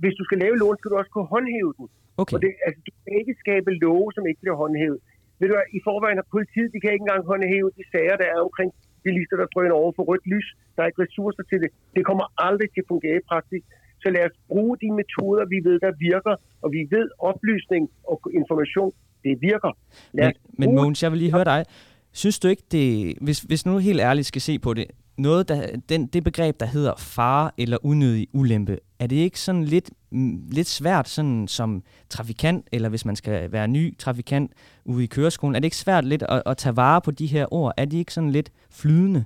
hvis 0.01 0.15
du 0.19 0.23
skal 0.27 0.37
lave 0.43 0.55
loven, 0.61 0.77
skal 0.77 0.89
du 0.91 0.97
også 1.01 1.11
kunne 1.15 1.29
håndhæve 1.35 1.73
den. 1.77 1.87
Okay. 2.21 2.35
Og 2.35 2.39
det, 2.43 2.51
altså, 2.65 2.79
du 2.87 2.91
kan 3.03 3.13
ikke 3.21 3.35
skabe 3.43 3.69
love, 3.85 4.07
som 4.15 4.23
ikke 4.29 4.41
bliver 4.43 4.57
håndhævet 4.63 4.99
Ved 5.39 5.47
du 5.49 5.55
i 5.77 5.79
forvejen 5.87 6.17
har 6.21 6.27
politiet, 6.35 6.69
de 6.73 6.79
kan 6.81 6.91
ikke 6.93 7.05
engang 7.07 7.21
håndhæve 7.31 7.69
de 7.79 7.83
sager, 7.93 8.15
der 8.21 8.27
er 8.33 8.39
omkring 8.47 8.69
bilister, 9.05 9.35
der 9.41 9.47
drøner 9.53 9.75
over 9.81 9.91
for 9.95 10.03
rødt 10.09 10.25
lys. 10.33 10.47
Der 10.73 10.79
er 10.83 10.87
ikke 10.89 11.03
ressourcer 11.05 11.43
til 11.49 11.59
det. 11.63 11.69
Det 11.95 12.03
kommer 12.09 12.25
aldrig 12.47 12.67
til 12.71 12.81
at 12.85 12.91
fungere 12.93 13.17
i 13.21 13.25
praksis. 13.31 13.63
Så 14.03 14.07
lad 14.15 14.23
os 14.29 14.35
bruge 14.51 14.75
de 14.83 14.89
metoder, 14.99 15.43
vi 15.53 15.59
ved, 15.67 15.77
der 15.85 15.91
virker, 16.09 16.35
og 16.63 16.69
vi 16.75 16.81
ved 16.95 17.07
oplysning 17.29 17.83
og 18.11 18.17
information, 18.41 18.91
det 19.23 19.37
virker. 19.41 19.77
Lad 20.13 20.25
Men, 20.25 20.33
men 20.57 20.67
bruge- 20.67 20.75
Mogens, 20.75 21.03
jeg 21.03 21.11
vil 21.11 21.19
lige 21.19 21.31
høre 21.31 21.43
dig. 21.45 21.65
Synes 22.11 22.39
du 22.39 22.47
ikke, 22.47 22.63
det, 22.71 23.13
hvis, 23.21 23.39
hvis 23.39 23.65
nu 23.65 23.77
helt 23.77 24.01
ærligt 24.01 24.27
skal 24.27 24.41
se 24.41 24.59
på 24.59 24.73
det, 24.73 24.85
noget, 25.17 25.47
der, 25.49 25.67
den, 25.89 26.07
det 26.07 26.23
begreb, 26.23 26.59
der 26.59 26.65
hedder 26.65 26.93
fare 26.97 27.51
eller 27.57 27.77
unødig 27.85 28.27
ulempe, 28.33 28.77
er 28.99 29.07
det 29.07 29.15
ikke 29.15 29.39
sådan 29.39 29.63
lidt, 29.63 29.91
mm, 30.11 30.43
lidt 30.51 30.67
svært 30.67 31.09
sådan 31.09 31.47
som 31.47 31.83
trafikant, 32.09 32.67
eller 32.71 32.89
hvis 32.89 33.05
man 33.05 33.15
skal 33.15 33.51
være 33.51 33.67
ny 33.67 33.97
trafikant 33.97 34.51
ude 34.85 35.03
i 35.03 35.07
køreskolen, 35.07 35.55
er 35.55 35.59
det 35.59 35.65
ikke 35.65 35.75
svært 35.77 36.05
lidt 36.05 36.23
at, 36.29 36.43
at 36.45 36.57
tage 36.57 36.75
vare 36.75 37.01
på 37.01 37.11
de 37.11 37.25
her 37.27 37.53
ord? 37.53 37.73
Er 37.77 37.85
de 37.85 37.99
ikke 37.99 38.13
sådan 38.13 38.31
lidt 38.31 38.49
flydende? 38.71 39.25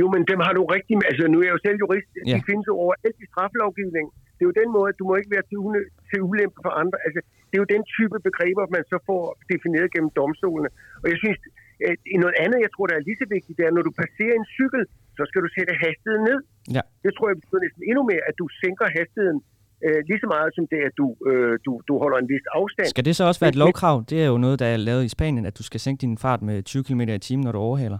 Jo, 0.00 0.10
men 0.14 0.22
dem 0.30 0.38
har 0.46 0.52
du 0.58 0.62
rigtig... 0.64 0.94
Altså, 1.10 1.26
nu 1.32 1.38
er 1.40 1.44
jeg 1.48 1.52
jo 1.52 1.58
selv 1.66 1.76
jurist. 1.82 2.08
Ja. 2.26 2.36
De 2.36 2.42
findes 2.48 2.64
jo 2.70 2.74
overalt 2.84 3.16
i 3.24 3.26
straffelovgivningen. 3.32 4.10
Det 4.44 4.48
er 4.50 4.54
jo 4.54 4.62
den 4.64 4.70
måde, 4.76 4.88
at 4.92 4.96
du 5.00 5.04
må 5.10 5.14
ikke 5.20 5.32
være 5.36 5.46
til, 5.50 5.58
unø- 5.66 5.90
til 6.10 6.18
ulempe 6.30 6.58
for 6.66 6.72
andre. 6.82 6.96
Altså, 7.06 7.20
det 7.48 7.54
er 7.58 7.62
jo 7.64 7.70
den 7.76 7.82
type 7.96 8.16
begreber, 8.28 8.62
man 8.76 8.84
så 8.92 8.96
får 9.08 9.22
defineret 9.52 9.88
gennem 9.94 10.10
domstolene. 10.20 10.68
Og 11.02 11.06
jeg 11.12 11.18
synes, 11.24 11.38
at 11.90 11.98
i 12.14 12.16
noget 12.22 12.36
andet, 12.44 12.58
jeg 12.66 12.70
tror, 12.74 12.84
der 12.90 12.96
er 13.00 13.04
lige 13.08 13.18
så 13.22 13.26
vigtigt, 13.36 13.54
det 13.58 13.64
er, 13.68 13.72
når 13.78 13.84
du 13.88 13.92
passerer 14.02 14.34
en 14.40 14.46
cykel, 14.58 14.82
så 15.18 15.22
skal 15.28 15.40
du 15.44 15.48
sætte 15.56 15.72
hastigheden 15.84 16.24
ned. 16.30 16.38
Ja. 16.76 16.82
Det 17.04 17.10
tror 17.16 17.26
jeg 17.30 17.36
betyder 17.40 17.60
næsten 17.66 17.82
endnu 17.90 18.02
mere, 18.10 18.22
at 18.30 18.34
du 18.42 18.46
sænker 18.62 18.86
hastigheden 18.98 19.38
øh, 19.86 19.98
lige 20.08 20.20
så 20.24 20.28
meget 20.34 20.50
som 20.56 20.64
det, 20.72 20.80
at 20.88 20.94
du, 21.00 21.06
øh, 21.30 21.52
du, 21.66 21.72
du 21.88 21.92
holder 22.02 22.18
en 22.24 22.28
vis 22.34 22.44
afstand. 22.60 22.88
Skal 22.96 23.04
det 23.08 23.14
så 23.20 23.24
også 23.30 23.40
være 23.44 23.52
et 23.54 23.60
lovkrav? 23.64 23.96
Det 24.10 24.18
er 24.24 24.28
jo 24.32 24.38
noget, 24.46 24.56
der 24.62 24.68
er 24.74 24.78
lavet 24.88 25.02
i 25.08 25.10
Spanien, 25.16 25.44
at 25.50 25.54
du 25.60 25.64
skal 25.70 25.80
sænke 25.86 26.00
din 26.06 26.16
fart 26.24 26.40
med 26.48 26.56
20 26.62 26.84
km 26.88 27.00
i 27.00 27.18
timen, 27.28 27.44
når 27.46 27.52
du 27.56 27.60
overhaler. 27.68 27.98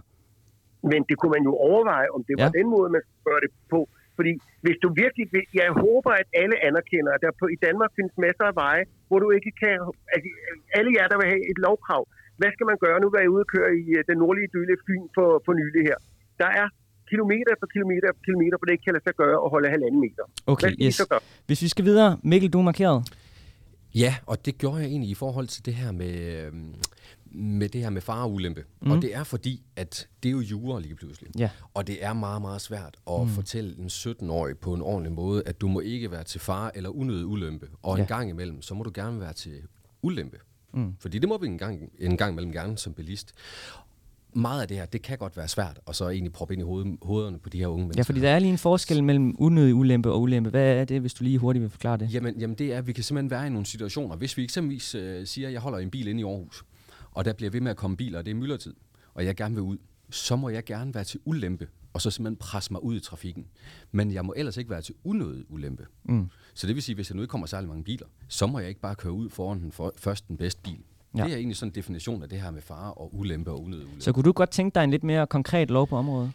Men 0.91 0.99
det 1.09 1.15
kunne 1.19 1.33
man 1.37 1.43
jo 1.49 1.53
overveje, 1.69 2.07
om 2.15 2.21
det 2.27 2.35
var 2.41 2.49
Ja. 2.53 2.59
den 2.59 2.67
måde, 2.75 2.87
man 2.95 3.01
skulle 3.05 3.23
gøre 3.31 3.41
det 3.45 3.51
på. 3.73 3.79
Fordi 4.17 4.31
hvis 4.65 4.77
du 4.83 4.87
virkelig 5.03 5.25
vil, 5.35 5.45
jeg 5.61 5.69
håber, 5.85 6.11
at 6.21 6.27
alle 6.41 6.57
anerkender, 6.69 7.11
at 7.15 7.21
der 7.25 7.31
på, 7.41 7.45
i 7.55 7.59
Danmark 7.67 7.91
findes 7.97 8.15
masser 8.25 8.45
af 8.51 8.55
veje, 8.63 8.83
hvor 9.07 9.19
du 9.23 9.27
ikke 9.37 9.51
kan, 9.63 9.75
altså 10.13 10.27
alle 10.77 10.91
jer, 10.97 11.07
der 11.11 11.17
vil 11.19 11.27
have 11.33 11.43
et 11.51 11.57
lovkrav, 11.65 12.03
hvad 12.39 12.51
skal 12.55 12.65
man 12.71 12.77
gøre? 12.85 12.97
Nu 13.03 13.07
var 13.13 13.19
jeg 13.23 13.29
ude 13.35 13.43
og 13.47 13.51
køre 13.55 13.69
i 13.81 13.85
øh, 13.97 14.01
den 14.09 14.17
nordlige 14.23 14.49
af 14.75 14.79
Fyn 14.85 15.05
for, 15.15 15.29
for 15.45 15.53
nylig 15.61 15.81
her. 15.89 15.97
Der 16.41 16.49
er 16.61 16.67
kilometer 17.11 17.49
efter 17.55 17.67
kilometer 17.75 18.05
efter 18.11 18.23
kilometer, 18.29 18.55
hvor 18.57 18.65
det 18.67 18.73
ikke 18.75 18.85
kan 18.87 18.95
lade 18.97 19.05
sig 19.07 19.15
gøre 19.23 19.37
at 19.45 19.49
holde 19.53 19.67
halvanden 19.75 19.99
meter. 20.05 20.23
Hvad 20.25 20.53
Okay, 20.53 20.71
vi 20.77 20.85
yes. 20.85 21.01
Hvis 21.47 21.59
vi 21.65 21.69
skal 21.73 21.85
videre, 21.89 22.11
Mikkel, 22.31 22.49
du 22.53 22.59
er 22.63 22.67
markeret. 22.71 22.99
Ja, 24.03 24.11
og 24.31 24.45
det 24.45 24.53
gjorde 24.61 24.77
jeg 24.81 24.87
egentlig 24.93 25.11
i 25.15 25.19
forhold 25.23 25.47
til 25.47 25.65
det 25.67 25.73
her 25.81 25.91
med, 25.91 26.13
øhm, 26.35 26.73
med 27.35 27.69
det 27.69 27.81
her 27.81 27.89
med 27.89 28.01
fare 28.01 28.23
og 28.23 28.33
ulempe. 28.33 28.63
Mm. 28.81 28.91
Og 28.91 29.01
det 29.01 29.15
er 29.15 29.23
fordi, 29.23 29.63
at 29.75 30.07
det 30.23 30.29
er 30.29 30.33
jo 30.33 30.39
jura 30.39 30.79
lige 30.79 30.95
pludselig. 30.95 31.29
Ja. 31.37 31.49
Og 31.73 31.87
det 31.87 32.03
er 32.05 32.13
meget, 32.13 32.41
meget 32.41 32.61
svært 32.61 32.97
at 33.09 33.21
mm. 33.21 33.29
fortælle 33.29 33.75
en 33.79 33.87
17-årig 33.87 34.57
på 34.57 34.73
en 34.73 34.81
ordentlig 34.81 35.11
måde, 35.11 35.43
at 35.45 35.61
du 35.61 35.67
må 35.67 35.79
ikke 35.79 36.11
være 36.11 36.23
til 36.23 36.39
fare 36.39 36.77
eller 36.77 36.89
unødig 36.89 37.25
ulempe. 37.25 37.67
Og 37.83 37.97
ja. 37.97 38.03
En 38.03 38.07
gang 38.07 38.29
imellem, 38.29 38.61
så 38.61 38.73
må 38.73 38.83
du 38.83 38.91
gerne 38.93 39.19
være 39.19 39.33
til 39.33 39.61
ulempe. 40.01 40.37
Mm. 40.73 40.95
Fordi 40.99 41.19
det 41.19 41.29
må 41.29 41.37
vi 41.37 41.47
en 41.47 41.57
gang, 41.57 41.89
en 41.99 42.17
gang 42.17 42.31
imellem 42.31 42.51
gerne 42.51 42.77
som 42.77 42.93
bilist. 42.93 43.33
Meget 44.33 44.61
af 44.61 44.67
det 44.67 44.77
her, 44.77 44.85
det 44.85 45.01
kan 45.01 45.17
godt 45.17 45.37
være 45.37 45.47
svært, 45.47 45.79
og 45.85 45.95
så 45.95 46.09
egentlig 46.09 46.33
proppe 46.33 46.53
ind 46.53 46.61
i 46.61 46.63
hoved, 46.63 46.97
hovederne 47.01 47.39
på 47.39 47.49
de 47.49 47.59
her 47.59 47.67
unge 47.67 47.83
mennesker. 47.83 47.99
Ja, 47.99 48.03
fordi 48.03 48.19
der 48.19 48.29
er 48.29 48.39
lige 48.39 48.51
en 48.51 48.57
forskel 48.57 49.03
mellem 49.03 49.35
unødig 49.39 49.75
ulempe 49.75 50.11
og 50.11 50.21
ulempe. 50.21 50.49
Hvad 50.49 50.75
er 50.75 50.85
det, 50.85 51.01
hvis 51.01 51.13
du 51.13 51.23
lige 51.23 51.37
hurtigt 51.37 51.61
vil 51.61 51.69
forklare 51.69 51.97
det? 51.97 52.13
Jamen, 52.13 52.39
jamen 52.39 52.57
det 52.57 52.73
er, 52.73 52.77
at 52.77 52.87
vi 52.87 52.93
kan 52.93 53.03
simpelthen 53.03 53.31
være 53.31 53.47
i 53.47 53.49
nogle 53.49 53.65
situationer. 53.65 54.15
Hvis 54.15 54.37
vi 54.37 54.43
eksempelvis 54.43 54.95
øh, 54.95 55.27
siger, 55.27 55.47
at 55.47 55.53
jeg 55.53 55.61
holder 55.61 55.79
en 55.79 55.89
bil 55.89 56.07
inde 56.07 56.21
i 56.21 56.23
Aarhus, 56.23 56.65
og 57.15 57.25
der 57.25 57.33
bliver 57.33 57.49
ved 57.49 57.61
med 57.61 57.71
at 57.71 57.77
komme 57.77 57.97
biler, 57.97 58.19
og 58.19 58.25
det 58.25 58.31
er 58.31 58.35
myldretid, 58.35 58.73
og 59.13 59.25
jeg 59.25 59.35
gerne 59.35 59.55
vil 59.55 59.63
ud, 59.63 59.77
så 60.09 60.35
må 60.35 60.49
jeg 60.49 60.63
gerne 60.63 60.93
være 60.93 61.03
til 61.03 61.19
ulempe, 61.25 61.67
og 61.93 62.01
så 62.01 62.11
simpelthen 62.11 62.37
presse 62.37 62.73
mig 62.73 62.83
ud 62.83 62.95
i 62.95 62.99
trafikken. 62.99 63.45
Men 63.91 64.13
jeg 64.13 64.25
må 64.25 64.33
ellers 64.37 64.57
ikke 64.57 64.69
være 64.69 64.81
til 64.81 64.95
unødig 65.03 65.45
ulempe. 65.49 65.85
Mm. 66.03 66.29
Så 66.53 66.67
det 66.67 66.75
vil 66.75 66.83
sige, 66.83 66.95
hvis 66.95 67.09
jeg 67.09 67.15
nu 67.15 67.21
ikke 67.21 67.31
kommer 67.31 67.47
særlig 67.47 67.69
mange 67.69 67.83
biler, 67.83 68.07
så 68.27 68.47
må 68.47 68.59
jeg 68.59 68.69
ikke 68.69 68.81
bare 68.81 68.95
køre 68.95 69.13
ud 69.13 69.29
foran 69.29 69.59
den 69.59 69.71
for, 69.71 69.93
først 69.97 70.27
den 70.27 70.37
bedste 70.37 70.61
bil. 70.61 70.79
Ja. 71.17 71.23
Det 71.23 71.31
er 71.31 71.37
egentlig 71.37 71.57
sådan 71.57 71.69
en 71.69 71.75
definition 71.75 72.23
af 72.23 72.29
det 72.29 72.41
her 72.41 72.51
med 72.51 72.61
fare 72.61 72.93
og 72.93 73.15
ulempe 73.15 73.51
og 73.51 73.63
unødig 73.63 73.85
ulempe. 73.85 74.03
Så 74.03 74.13
kunne 74.13 74.23
du 74.23 74.31
godt 74.31 74.49
tænke 74.49 74.75
dig 74.75 74.83
en 74.83 74.91
lidt 74.91 75.03
mere 75.03 75.27
konkret 75.27 75.71
lov 75.71 75.87
på 75.87 75.97
området? 75.97 76.31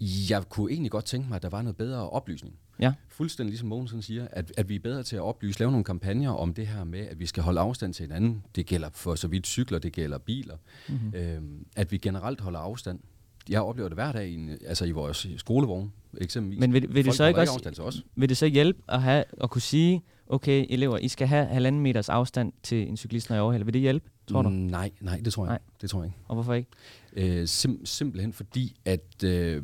Jeg 0.00 0.48
kunne 0.48 0.72
egentlig 0.72 0.90
godt 0.90 1.04
tænke 1.04 1.28
mig, 1.28 1.36
at 1.36 1.42
der 1.42 1.48
var 1.48 1.62
noget 1.62 1.76
bedre 1.76 2.10
oplysning. 2.10 2.54
Ja. 2.80 2.92
Fuldstændig 3.08 3.50
ligesom 3.50 3.68
Mogensen 3.68 4.02
siger, 4.02 4.28
at, 4.30 4.52
at 4.56 4.68
vi 4.68 4.74
er 4.74 4.80
bedre 4.80 5.02
til 5.02 5.16
at 5.16 5.22
oplyse, 5.22 5.58
lave 5.58 5.70
nogle 5.70 5.84
kampagner 5.84 6.30
om 6.30 6.54
det 6.54 6.66
her 6.66 6.84
med, 6.84 7.00
at 7.00 7.18
vi 7.18 7.26
skal 7.26 7.42
holde 7.42 7.60
afstand 7.60 7.94
til 7.94 8.02
hinanden. 8.02 8.42
Det 8.54 8.66
gælder 8.66 8.88
for 8.92 9.14
så 9.14 9.28
vidt 9.28 9.46
cykler, 9.46 9.78
det 9.78 9.92
gælder 9.92 10.18
biler. 10.18 10.56
Mm-hmm. 10.88 11.14
Øhm, 11.14 11.66
at 11.76 11.92
vi 11.92 11.98
generelt 11.98 12.40
holder 12.40 12.58
afstand. 12.58 13.00
Jeg 13.48 13.60
oplever 13.62 13.88
det 13.88 13.96
hver 13.96 14.12
dag 14.12 14.28
i, 14.28 14.34
en, 14.34 14.50
altså 14.66 14.84
i 14.84 14.90
vores 14.90 15.26
skolevogn, 15.36 15.92
eksempelvis. 16.18 16.60
Men 16.60 16.72
vil, 16.72 16.94
vil, 16.94 17.04
det 17.04 17.14
så 17.14 17.24
ikke 17.26 17.40
også, 17.40 17.80
os. 17.82 18.04
vil 18.16 18.28
det 18.28 18.36
så 18.36 18.46
hjælpe 18.46 18.82
at, 18.88 19.02
have, 19.02 19.24
at 19.42 19.50
kunne 19.50 19.62
sige, 19.62 20.02
okay, 20.26 20.66
elever, 20.68 20.98
I 20.98 21.08
skal 21.08 21.26
have 21.28 21.46
halvanden 21.46 21.82
meters 21.82 22.08
afstand 22.08 22.52
til 22.62 22.88
en 22.88 22.96
cyklist, 22.96 23.28
når 23.28 23.36
jeg 23.36 23.42
overhælder. 23.42 23.64
Vil 23.64 23.74
det 23.74 23.80
hjælpe, 23.82 24.10
tror 24.32 24.42
du? 24.42 24.48
Mm, 24.48 24.54
nej, 24.54 24.90
nej, 25.00 25.20
det 25.24 25.32
tror 25.32 25.44
jeg 25.44 25.48
Nej. 25.48 25.56
ikke. 25.56 25.78
Det 25.80 25.90
tror 25.90 26.00
jeg 26.02 26.06
ikke. 26.06 26.18
Og 26.28 26.34
hvorfor 26.34 26.54
ikke? 26.54 26.70
Øh, 27.12 27.42
sim- 27.48 27.84
simpelthen 27.84 28.32
fordi, 28.32 28.76
at 28.84 29.24
øh, 29.24 29.62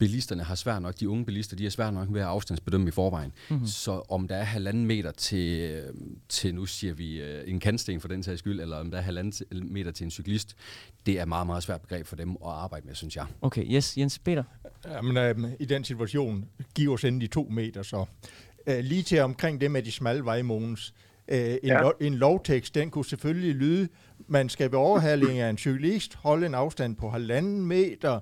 bilisterne 0.00 0.42
har 0.42 0.54
svært 0.54 0.82
nok, 0.82 1.00
de 1.00 1.08
unge 1.08 1.24
bilister, 1.24 1.56
de 1.56 1.66
er 1.66 1.70
svært 1.70 1.94
nok 1.94 2.08
ved 2.10 2.20
at 2.20 2.26
afstandsbedømme 2.26 2.88
i 2.88 2.90
forvejen. 2.90 3.32
Mm-hmm. 3.50 3.66
Så 3.66 4.02
om 4.08 4.28
der 4.28 4.36
er 4.36 4.42
halvanden 4.44 4.86
meter 4.86 5.10
til, 5.10 5.82
til 6.28 6.54
nu 6.54 6.66
siger 6.66 6.94
vi, 6.94 7.20
øh, 7.20 7.42
en 7.50 7.60
kantsten 7.60 8.00
for 8.00 8.08
den 8.08 8.22
sags 8.22 8.38
skyld, 8.38 8.60
eller 8.60 8.76
om 8.76 8.90
der 8.90 8.98
er 8.98 9.02
halvanden 9.02 9.32
til- 9.32 9.46
meter 9.66 9.90
til 9.90 10.04
en 10.04 10.10
cyklist, 10.10 10.56
det 11.06 11.20
er 11.20 11.24
meget, 11.24 11.46
meget 11.46 11.62
svært 11.62 11.80
begreb 11.80 12.06
for 12.06 12.16
dem 12.16 12.30
at 12.30 12.36
arbejde 12.42 12.86
med, 12.86 12.94
synes 12.94 13.16
jeg. 13.16 13.26
Okay, 13.42 13.64
yes, 13.74 13.98
Jens 13.98 14.18
Peter. 14.18 14.44
Jamen, 14.88 15.16
øh, 15.16 15.50
i 15.60 15.64
den 15.64 15.84
situation, 15.84 16.44
giv 16.74 16.92
os 16.92 17.04
endelig 17.04 17.30
to 17.30 17.48
meter 17.50 17.82
så. 17.82 18.04
Øh, 18.66 18.78
lige 18.84 19.02
til 19.02 19.18
omkring 19.20 19.60
det 19.60 19.70
med 19.70 19.82
de 19.82 19.92
smalle 19.92 20.24
veje, 20.24 20.42
Mogens. 20.42 20.94
Øh, 21.28 21.38
en, 21.38 21.58
Ja. 21.64 21.74
ja. 21.74 21.80
lo- 21.82 21.92
en 22.00 22.14
lovtekst, 22.14 22.74
den 22.74 22.90
kunne 22.90 23.04
selvfølgelig 23.04 23.54
lyde, 23.54 23.88
man 24.28 24.48
skal 24.48 24.70
ved 24.70 24.78
overhaling 24.78 25.38
af 25.38 25.50
en 25.50 25.58
cyklist 25.58 26.14
holde 26.14 26.46
en 26.46 26.54
afstand 26.54 26.96
på 26.96 27.10
halvanden 27.10 27.60
meter, 27.66 28.20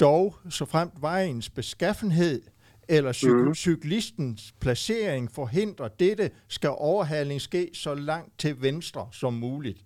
dog 0.00 0.34
så 0.50 0.64
fremt 0.64 1.02
vejens 1.02 1.50
beskaffenhed 1.50 2.42
eller 2.88 3.12
cyk- 3.12 3.48
mm. 3.48 3.54
cyklistens 3.54 4.54
placering 4.60 5.30
forhindrer 5.32 5.88
dette, 5.88 6.30
skal 6.48 6.70
overhaling 6.70 7.40
ske 7.40 7.70
så 7.72 7.94
langt 7.94 8.38
til 8.38 8.62
venstre 8.62 9.08
som 9.12 9.34
muligt. 9.34 9.78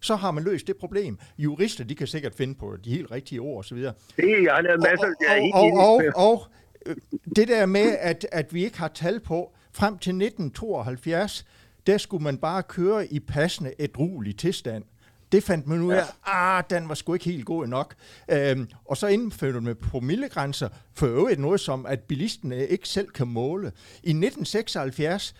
Så 0.00 0.16
har 0.16 0.30
man 0.30 0.44
løst 0.44 0.66
det 0.66 0.76
problem. 0.76 1.18
Jurister, 1.38 1.84
de 1.84 1.94
kan 1.94 2.06
sikkert 2.06 2.34
finde 2.34 2.54
på 2.54 2.76
de 2.84 2.90
helt 2.90 3.10
rigtige 3.10 3.40
ord 3.40 3.58
osv. 3.58 3.76
Det 3.76 3.88
er 4.16 4.60
lavet 4.60 4.80
masser. 4.80 5.14
Jeg 5.28 5.50
og, 5.54 5.62
og, 5.62 6.02
og, 6.14 6.30
og 6.30 6.46
øh, 6.86 6.96
det 7.36 7.48
der 7.48 7.66
med, 7.66 7.96
at, 8.00 8.26
at 8.32 8.54
vi 8.54 8.64
ikke 8.64 8.78
har 8.78 8.88
tal 8.88 9.20
på, 9.20 9.52
frem 9.72 9.98
til 9.98 10.10
1972, 10.10 11.46
der 11.86 11.98
skulle 11.98 12.24
man 12.24 12.38
bare 12.38 12.62
køre 12.62 13.12
i 13.12 13.20
passende 13.20 13.72
ædruelig 13.78 14.38
tilstand. 14.38 14.84
Det 15.32 15.44
fandt 15.44 15.66
man 15.66 15.82
ud 15.82 15.92
af, 15.92 16.04
ah, 16.26 16.64
den 16.70 16.88
var 16.88 16.94
sgu 16.94 17.14
ikke 17.14 17.24
helt 17.24 17.46
god 17.46 17.66
nok. 17.66 17.94
Øhm, 18.30 18.68
og 18.84 18.96
så 18.96 19.06
indførte 19.06 19.60
man 19.60 19.76
promillegrænser, 19.76 20.68
for 20.94 21.06
øvrigt 21.06 21.40
noget 21.40 21.60
som, 21.60 21.86
at 21.86 22.00
bilisterne 22.00 22.66
ikke 22.66 22.88
selv 22.88 23.08
kan 23.08 23.28
måle. 23.28 23.66
I 24.02 24.10
1976, 24.10 25.34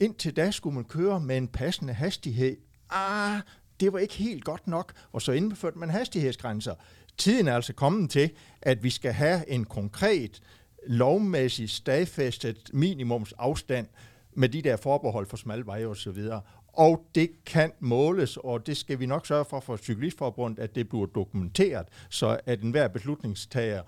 indtil 0.00 0.36
da 0.36 0.50
skulle 0.50 0.74
man 0.74 0.84
køre 0.84 1.20
med 1.20 1.36
en 1.36 1.48
passende 1.48 1.92
hastighed. 1.92 2.56
Ah, 2.90 3.40
det 3.80 3.92
var 3.92 3.98
ikke 3.98 4.14
helt 4.14 4.44
godt 4.44 4.66
nok, 4.66 4.92
og 5.12 5.22
så 5.22 5.32
indførte 5.32 5.78
man 5.78 5.90
hastighedsgrænser. 5.90 6.74
Tiden 7.18 7.48
er 7.48 7.54
altså 7.54 7.72
kommet 7.72 8.10
til, 8.10 8.30
at 8.62 8.82
vi 8.82 8.90
skal 8.90 9.12
have 9.12 9.50
en 9.50 9.64
konkret, 9.64 10.40
lovmæssigt 10.86 11.70
stadfæstet 11.70 12.70
minimumsafstand 12.72 13.86
med 14.34 14.48
de 14.48 14.62
der 14.62 14.76
forbehold 14.76 15.26
for 15.26 15.36
smalle 15.36 15.66
veje 15.66 15.86
og 15.86 15.96
så 15.96 16.10
videre. 16.10 16.40
Og 16.72 17.04
det 17.14 17.30
kan 17.46 17.72
måles, 17.80 18.36
og 18.36 18.66
det 18.66 18.76
skal 18.76 19.00
vi 19.00 19.06
nok 19.06 19.26
sørge 19.26 19.44
for 19.44 19.60
for 19.60 19.76
Cyklistforbundet, 19.76 20.58
at 20.58 20.74
det 20.74 20.88
bliver 20.88 21.06
dokumenteret, 21.06 21.86
så 22.08 22.40
at 22.46 22.60
enhver 22.60 22.88
beslutningstager 22.88 23.82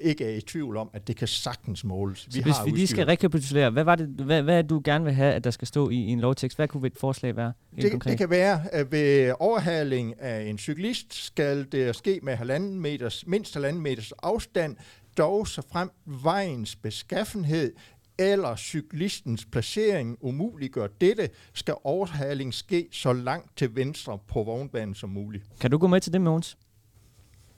ikke 0.00 0.24
er 0.24 0.36
i 0.36 0.40
tvivl 0.40 0.76
om, 0.76 0.90
at 0.92 1.08
det 1.08 1.16
kan 1.16 1.28
sagtens 1.28 1.84
måles. 1.84 2.26
Så 2.30 2.42
hvis 2.42 2.54
vi 2.64 2.70
lige 2.70 2.86
skal 2.86 3.06
rekapitulere, 3.06 3.70
hvad, 3.70 3.84
var 3.84 3.94
det, 3.94 4.06
hvad, 4.06 4.42
hvad 4.42 4.58
er 4.58 4.62
du 4.62 4.80
gerne 4.84 5.04
vil 5.04 5.14
have, 5.14 5.34
at 5.34 5.44
der 5.44 5.50
skal 5.50 5.68
stå 5.68 5.90
i, 5.90 5.94
i 5.94 6.08
en 6.08 6.20
lovtekst? 6.20 6.58
Hvad 6.58 6.68
kunne 6.68 6.86
et 6.86 6.96
forslag 6.96 7.36
være? 7.36 7.52
det, 7.76 7.90
konkret? 7.90 8.10
det 8.10 8.18
kan 8.18 8.30
være, 8.30 8.74
at 8.74 8.92
ved 8.92 9.34
overhaling 9.38 10.20
af 10.20 10.42
en 10.42 10.58
cyklist 10.58 11.14
skal 11.14 11.66
det 11.72 11.96
ske 11.96 12.20
med 12.22 12.36
halvanden 12.36 12.80
meters, 12.80 13.26
mindst 13.26 13.54
halvanden 13.54 13.82
meters 13.82 14.12
afstand, 14.12 14.76
dog 15.18 15.48
så 15.48 15.62
frem 15.72 15.90
vejens 16.06 16.76
beskaffenhed 16.76 17.72
eller 18.18 18.56
cyklistens 18.56 19.46
placering 19.46 20.18
umuliggør 20.20 20.86
dette, 21.00 21.28
skal 21.52 21.74
overhaling 21.84 22.54
ske 22.54 22.88
så 22.90 23.12
langt 23.12 23.56
til 23.56 23.76
venstre 23.76 24.18
på 24.28 24.42
vognbanen 24.42 24.94
som 24.94 25.10
muligt. 25.10 25.44
Kan 25.60 25.70
du 25.70 25.78
gå 25.78 25.86
med 25.86 26.00
til 26.00 26.12
det, 26.12 26.20
Måns? 26.20 26.58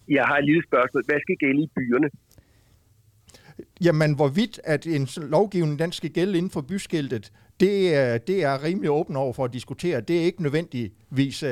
Jeg 0.08 0.24
har 0.24 0.38
et 0.38 0.44
lille 0.44 0.62
spørgsmål. 0.66 1.04
Hvad 1.06 1.20
skal 1.20 1.36
gælde 1.36 1.62
i 1.62 1.70
byerne? 1.76 2.10
Jamen, 3.84 4.14
hvorvidt 4.14 4.60
at 4.64 4.86
en 4.86 5.08
lovgivning 5.16 5.78
den 5.78 5.92
skal 5.92 6.10
gælde 6.10 6.38
inden 6.38 6.50
for 6.50 6.60
byskiltet, 6.60 7.32
det, 7.60 7.74
er, 8.02 8.18
det 8.30 8.38
er 8.48 8.54
rimelig 8.66 8.90
åben 8.98 9.14
over 9.24 9.32
for 9.38 9.44
at 9.48 9.52
diskutere. 9.58 9.96
Det 10.08 10.14
er 10.20 10.24
ikke 10.30 10.42
nødvendigvis, 10.46 11.36
øh, 11.42 11.50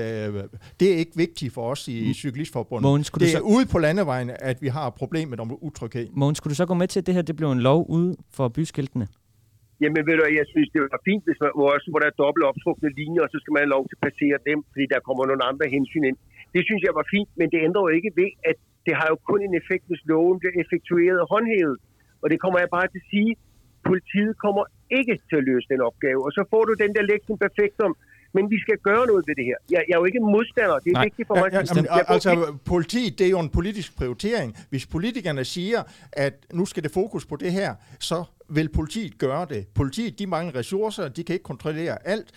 det 0.80 0.86
er 0.92 0.96
ikke 1.02 1.14
vigtigt 1.24 1.50
for 1.56 1.64
os 1.72 1.82
i 1.88 2.14
Cyklistforbundet. 2.22 2.82
Mogens, 2.88 3.10
det 3.10 3.20
du 3.20 3.24
er 3.24 3.28
så- 3.38 3.48
ude 3.54 3.66
på 3.74 3.78
landevejen, 3.86 4.30
at 4.50 4.56
vi 4.64 4.68
har 4.78 4.86
problemet 5.02 5.36
om 5.44 5.48
utryghed. 5.68 6.06
Mogens, 6.22 6.36
skulle 6.38 6.52
du 6.54 6.60
så 6.62 6.66
gå 6.72 6.74
med 6.82 6.88
til, 6.92 6.98
at 7.00 7.06
det 7.08 7.14
her 7.16 7.22
det 7.30 7.36
blev 7.40 7.50
en 7.58 7.62
lov 7.70 7.80
ude 7.96 8.10
for 8.36 8.46
byskiltene? 8.56 9.06
Jamen 9.82 10.02
ved 10.08 10.14
du, 10.18 10.22
jeg 10.40 10.46
synes, 10.54 10.68
det 10.74 10.80
var 10.84 11.00
fint, 11.10 11.22
hvis 11.28 11.38
man, 11.42 11.50
hvor, 11.58 11.68
også, 11.76 11.86
hvor 11.92 12.00
der 12.02 12.08
er 12.12 12.16
dobbelt 12.24 12.44
optrukne 12.50 12.88
linjer, 13.00 13.22
og 13.26 13.30
så 13.32 13.36
skal 13.42 13.52
man 13.54 13.60
have 13.64 13.72
lov 13.76 13.82
til 13.88 13.96
at 13.98 14.02
passere 14.08 14.36
dem, 14.50 14.58
fordi 14.72 14.84
der 14.94 15.00
kommer 15.08 15.22
nogle 15.30 15.44
andre 15.50 15.66
hensyn 15.76 16.04
ind. 16.10 16.18
Det 16.54 16.62
synes 16.68 16.80
jeg 16.86 16.94
var 17.00 17.06
fint, 17.14 17.30
men 17.40 17.46
det 17.52 17.58
ændrer 17.66 17.82
jo 17.86 17.92
ikke 17.98 18.10
ved, 18.22 18.30
at 18.50 18.56
det 18.86 18.94
har 19.00 19.06
jo 19.12 19.16
kun 19.30 19.40
en 19.48 19.54
effekt, 19.60 19.84
hvis 19.90 20.02
loven 20.12 20.36
bliver 20.40 20.54
effektueret 20.62 21.18
og 21.24 21.28
håndhævet. 21.34 21.76
Og 22.22 22.26
det 22.32 22.38
kommer 22.42 22.58
jeg 22.62 22.70
bare 22.76 22.86
til 22.92 23.00
at 23.04 23.08
sige, 23.14 23.30
politiet 23.90 24.32
kommer 24.44 24.62
ikke 24.98 25.12
til 25.28 25.36
at 25.36 25.44
løse 25.50 25.66
den 25.72 25.80
opgave. 25.80 26.20
Og 26.26 26.32
så 26.32 26.42
får 26.50 26.62
du 26.64 26.72
den 26.84 26.90
der 26.96 27.02
lektion 27.02 27.38
perfekt 27.38 27.80
om, 27.80 27.96
men 28.34 28.50
vi 28.50 28.58
skal 28.64 28.76
gøre 28.88 29.06
noget 29.10 29.24
ved 29.28 29.34
det 29.40 29.44
her. 29.44 29.58
Jeg, 29.70 29.80
jeg 29.88 29.94
er 29.94 29.98
jo 29.98 30.04
ikke 30.04 30.20
modstander, 30.20 30.78
det 30.78 30.90
er 30.90 30.92
Nej. 30.92 31.04
vigtigt 31.04 31.26
for 31.28 31.34
Ja, 31.36 31.42
mig. 31.42 31.52
ja, 31.52 31.60
at- 31.60 31.70
jamen, 31.76 31.84
jeg 31.84 32.04
altså, 32.08 32.30
ikke- 32.30 32.58
politiet, 32.64 33.18
det 33.18 33.26
er 33.26 33.30
jo 33.30 33.40
en 33.40 33.48
politisk 33.58 33.96
prioritering. 33.96 34.56
Hvis 34.70 34.86
politikerne 34.86 35.44
siger, 35.44 35.82
at 36.12 36.34
nu 36.52 36.66
skal 36.66 36.82
det 36.82 36.90
fokus 37.00 37.26
på 37.26 37.36
det 37.36 37.52
her, 37.52 37.74
så 38.00 38.24
vil 38.50 38.68
politiet 38.68 39.18
gøre 39.18 39.46
det. 39.50 39.66
Politiet, 39.74 40.18
de 40.18 40.26
mangler 40.26 40.54
ressourcer, 40.60 41.08
de 41.08 41.24
kan 41.24 41.32
ikke 41.32 41.42
kontrollere 41.42 42.08
alt, 42.08 42.28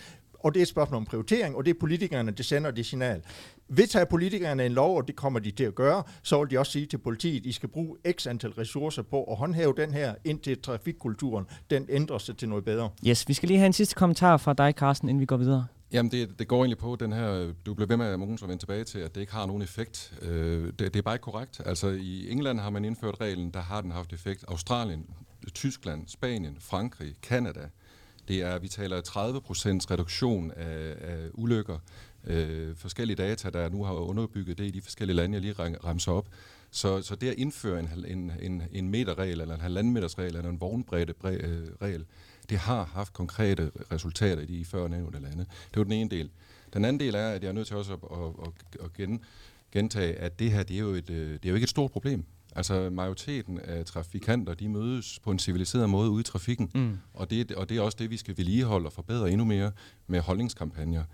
og 0.44 0.54
det 0.54 0.60
er 0.60 0.62
et 0.62 0.68
spørgsmål 0.68 0.96
om 0.96 1.04
prioritering, 1.04 1.56
og 1.56 1.64
det 1.64 1.70
er 1.74 1.78
politikerne, 1.80 2.30
der 2.30 2.42
sender 2.42 2.70
det 2.70 2.86
signal. 2.86 3.22
Vedtager 3.68 4.04
politikerne 4.04 4.66
en 4.66 4.72
lov, 4.72 4.96
og 4.96 5.06
det 5.08 5.16
kommer 5.16 5.40
de 5.40 5.50
til 5.50 5.64
at 5.64 5.74
gøre, 5.74 6.02
så 6.22 6.40
vil 6.40 6.50
de 6.50 6.58
også 6.58 6.72
sige 6.72 6.86
til 6.86 6.98
politiet, 6.98 7.46
I 7.46 7.52
skal 7.52 7.68
bruge 7.68 7.96
x 8.12 8.26
antal 8.26 8.50
ressourcer 8.50 9.02
på 9.02 9.24
at 9.24 9.36
håndhæve 9.36 9.74
den 9.76 9.92
her, 9.92 10.14
indtil 10.24 10.62
trafikkulturen 10.62 11.44
den 11.70 11.86
ændrer 11.88 12.18
sig 12.18 12.36
til 12.36 12.48
noget 12.48 12.64
bedre. 12.64 12.90
Yes, 13.06 13.28
vi 13.28 13.34
skal 13.34 13.46
lige 13.46 13.58
have 13.58 13.66
en 13.66 13.72
sidste 13.72 13.94
kommentar 13.94 14.36
fra 14.36 14.52
dig, 14.52 14.74
Carsten, 14.76 15.08
inden 15.08 15.20
vi 15.20 15.26
går 15.26 15.36
videre. 15.36 15.66
Jamen, 15.92 16.10
det, 16.12 16.38
det 16.38 16.48
går 16.48 16.56
egentlig 16.56 16.78
på 16.78 16.96
den 17.00 17.12
her, 17.12 17.52
du 17.66 17.74
blev 17.74 17.88
ved 17.88 17.96
med, 17.96 18.16
Mogens, 18.16 18.42
at 18.42 18.48
vende 18.48 18.62
tilbage 18.62 18.84
til, 18.84 18.98
at 18.98 19.14
det 19.14 19.20
ikke 19.20 19.32
har 19.32 19.46
nogen 19.46 19.62
effekt. 19.62 20.14
Øh, 20.22 20.66
det, 20.66 20.78
det 20.78 20.96
er 20.96 21.02
bare 21.02 21.14
ikke 21.14 21.22
korrekt. 21.22 21.60
Altså, 21.66 21.88
i 21.88 22.30
England 22.30 22.60
har 22.60 22.70
man 22.70 22.84
indført 22.84 23.20
reglen, 23.20 23.50
der 23.50 23.60
har 23.60 23.80
den 23.80 23.90
haft 23.90 24.12
effekt. 24.12 24.44
Australien, 24.48 25.06
Tyskland, 25.54 26.08
Spanien, 26.08 26.56
Frankrig, 26.60 27.14
Kanada. 27.22 27.68
Det 28.28 28.42
er, 28.42 28.58
vi 28.58 28.68
taler 28.68 29.00
30% 29.00 29.10
reduktion 29.90 30.50
af, 30.50 30.94
af 31.00 31.28
ulykker. 31.34 31.78
Øh, 32.24 32.76
forskellige 32.76 33.16
data, 33.16 33.50
der 33.50 33.68
nu 33.68 33.84
har 33.84 33.92
underbygget 33.92 34.58
det 34.58 34.64
i 34.64 34.70
de 34.70 34.82
forskellige 34.82 35.16
lande, 35.16 35.34
jeg 35.34 35.42
lige 35.42 35.54
remser 35.58 36.12
op. 36.12 36.28
Så, 36.70 37.02
så 37.02 37.14
det 37.14 37.28
at 37.28 37.34
indføre 37.34 37.80
en, 37.80 37.88
en, 38.06 38.32
en, 38.40 38.62
en 38.72 38.90
meterregel, 38.90 39.40
eller 39.40 39.54
en 39.54 39.60
halvanden 39.60 39.92
meters 39.92 40.18
regel, 40.18 40.36
eller 40.36 40.50
en 40.50 40.60
vognbredde 40.60 41.14
øh, 41.24 41.68
regel, 41.82 42.04
det 42.50 42.58
har 42.58 42.84
haft 42.84 43.12
konkrete 43.12 43.70
resultater 43.92 44.42
i 44.42 44.46
de 44.46 44.64
før 44.64 44.88
nævnte 44.88 45.18
lande. 45.18 45.38
Det 45.38 45.76
var 45.76 45.84
den 45.84 45.92
ene 45.92 46.10
del. 46.10 46.30
Den 46.74 46.84
anden 46.84 47.00
del 47.00 47.14
er, 47.14 47.28
at 47.28 47.42
jeg 47.42 47.48
er 47.48 47.52
nødt 47.52 47.66
til 47.66 47.76
også 47.76 47.92
at, 47.92 47.98
at, 48.12 48.46
at, 48.46 48.84
at 48.84 48.92
gen, 48.92 49.24
gentage, 49.72 50.14
at 50.14 50.38
det 50.38 50.50
her 50.52 50.62
det 50.62 50.74
er, 50.76 50.80
jo 50.80 50.90
et, 50.90 51.10
øh, 51.10 51.32
det 51.32 51.44
er 51.44 51.48
jo 51.48 51.54
ikke 51.54 51.64
et 51.64 51.70
stort 51.70 51.90
problem. 51.90 52.24
Altså 52.56 52.90
majoriteten 52.90 53.60
af 53.60 53.84
trafikanter, 53.84 54.54
de 54.54 54.68
mødes 54.68 55.18
på 55.24 55.30
en 55.30 55.38
civiliseret 55.38 55.90
måde 55.90 56.10
ude 56.10 56.20
i 56.20 56.24
trafikken, 56.24 56.70
mm. 56.74 56.98
og, 57.14 57.30
det, 57.30 57.52
og 57.52 57.68
det 57.68 57.76
er 57.76 57.80
også 57.80 57.96
det, 58.00 58.10
vi 58.10 58.16
skal 58.16 58.36
vedligeholde 58.36 58.86
og 58.86 58.92
forbedre 58.92 59.30
endnu 59.30 59.44
mere 59.44 59.72
med 60.06 60.20
holdningskampagner. 60.20 61.04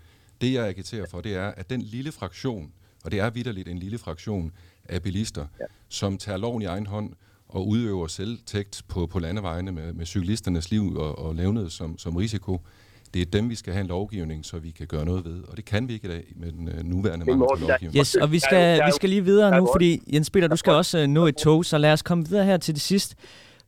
Det 0.41 0.53
jeg 0.53 0.65
agiterer 0.65 1.05
for, 1.09 1.21
det 1.21 1.35
er, 1.35 1.47
at 1.47 1.69
den 1.69 1.81
lille 1.81 2.11
fraktion, 2.11 2.71
og 3.03 3.11
det 3.11 3.19
er 3.19 3.29
vidderligt 3.29 3.67
en 3.67 3.77
lille 3.77 3.97
fraktion 3.97 4.51
af 4.85 5.03
bilister, 5.03 5.47
ja. 5.59 5.65
som 5.89 6.17
tager 6.17 6.37
loven 6.37 6.61
i 6.61 6.65
egen 6.65 6.85
hånd 6.85 7.13
og 7.47 7.67
udøver 7.67 8.07
selvtægt 8.07 8.83
på, 8.87 9.07
på 9.07 9.19
landevejene 9.19 9.71
med, 9.71 9.93
med 9.93 10.05
cyklisternes 10.05 10.71
liv 10.71 10.95
og, 10.95 11.19
og 11.19 11.35
levnet 11.35 11.71
som, 11.71 11.97
som 11.97 12.15
risiko, 12.15 12.61
det 13.13 13.21
er 13.21 13.25
dem, 13.25 13.49
vi 13.49 13.55
skal 13.55 13.73
have 13.73 13.81
en 13.81 13.87
lovgivning, 13.87 14.45
så 14.45 14.59
vi 14.59 14.71
kan 14.71 14.87
gøre 14.87 15.05
noget 15.05 15.25
ved. 15.25 15.43
Og 15.43 15.57
det 15.57 15.65
kan 15.65 15.87
vi 15.87 15.93
ikke 15.93 16.07
i 16.07 16.11
dag 16.11 16.23
med 16.35 16.51
den 16.51 16.67
øh, 16.67 16.83
nuværende 16.83 17.25
mangel 17.25 17.59
lovgivning. 17.67 17.97
Yes, 17.97 18.15
og 18.15 18.31
vi 18.31 18.39
skal, 18.39 18.85
vi 18.85 18.91
skal 18.91 19.09
lige 19.09 19.23
videre 19.23 19.47
der 19.47 19.55
er 19.55 19.59
nu, 19.59 19.67
fordi 19.73 20.01
Jens 20.13 20.29
Peter, 20.29 20.47
du 20.47 20.55
skal 20.55 20.73
også 20.73 21.03
uh, 21.03 21.07
nå 21.07 21.25
et 21.25 21.35
tog, 21.35 21.65
så 21.65 21.77
lad 21.77 21.93
os 21.93 22.01
komme 22.01 22.25
videre 22.25 22.45
her 22.45 22.57
til 22.57 22.73
det 22.73 22.81
sidst. 22.81 23.15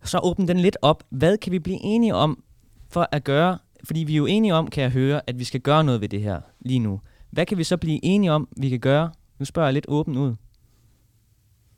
Så 0.03 0.19
åbne 0.23 0.47
den 0.47 0.59
lidt 0.59 0.77
op. 0.81 1.03
Hvad 1.09 1.37
kan 1.37 1.51
vi 1.51 1.59
blive 1.59 1.79
enige 1.83 2.15
om 2.15 2.43
for 2.89 3.07
at 3.11 3.23
gøre, 3.23 3.57
fordi 3.87 3.99
vi 3.99 4.13
er 4.13 4.17
jo 4.17 4.25
enige 4.25 4.53
om, 4.53 4.67
kan 4.67 4.83
jeg 4.83 4.91
høre, 4.91 5.21
at 5.27 5.39
vi 5.39 5.43
skal 5.43 5.61
gøre 5.61 5.83
noget 5.83 6.01
ved 6.01 6.09
det 6.09 6.21
her 6.21 6.41
lige 6.59 6.79
nu. 6.79 7.01
Hvad 7.31 7.45
kan 7.45 7.57
vi 7.57 7.63
så 7.63 7.77
blive 7.77 7.99
enige 8.03 8.31
om, 8.31 8.47
vi 8.57 8.69
kan 8.69 8.79
gøre? 8.79 9.11
Nu 9.39 9.45
spørger 9.45 9.67
jeg 9.67 9.73
lidt 9.73 9.85
åbent 9.89 10.17
ud. 10.17 10.35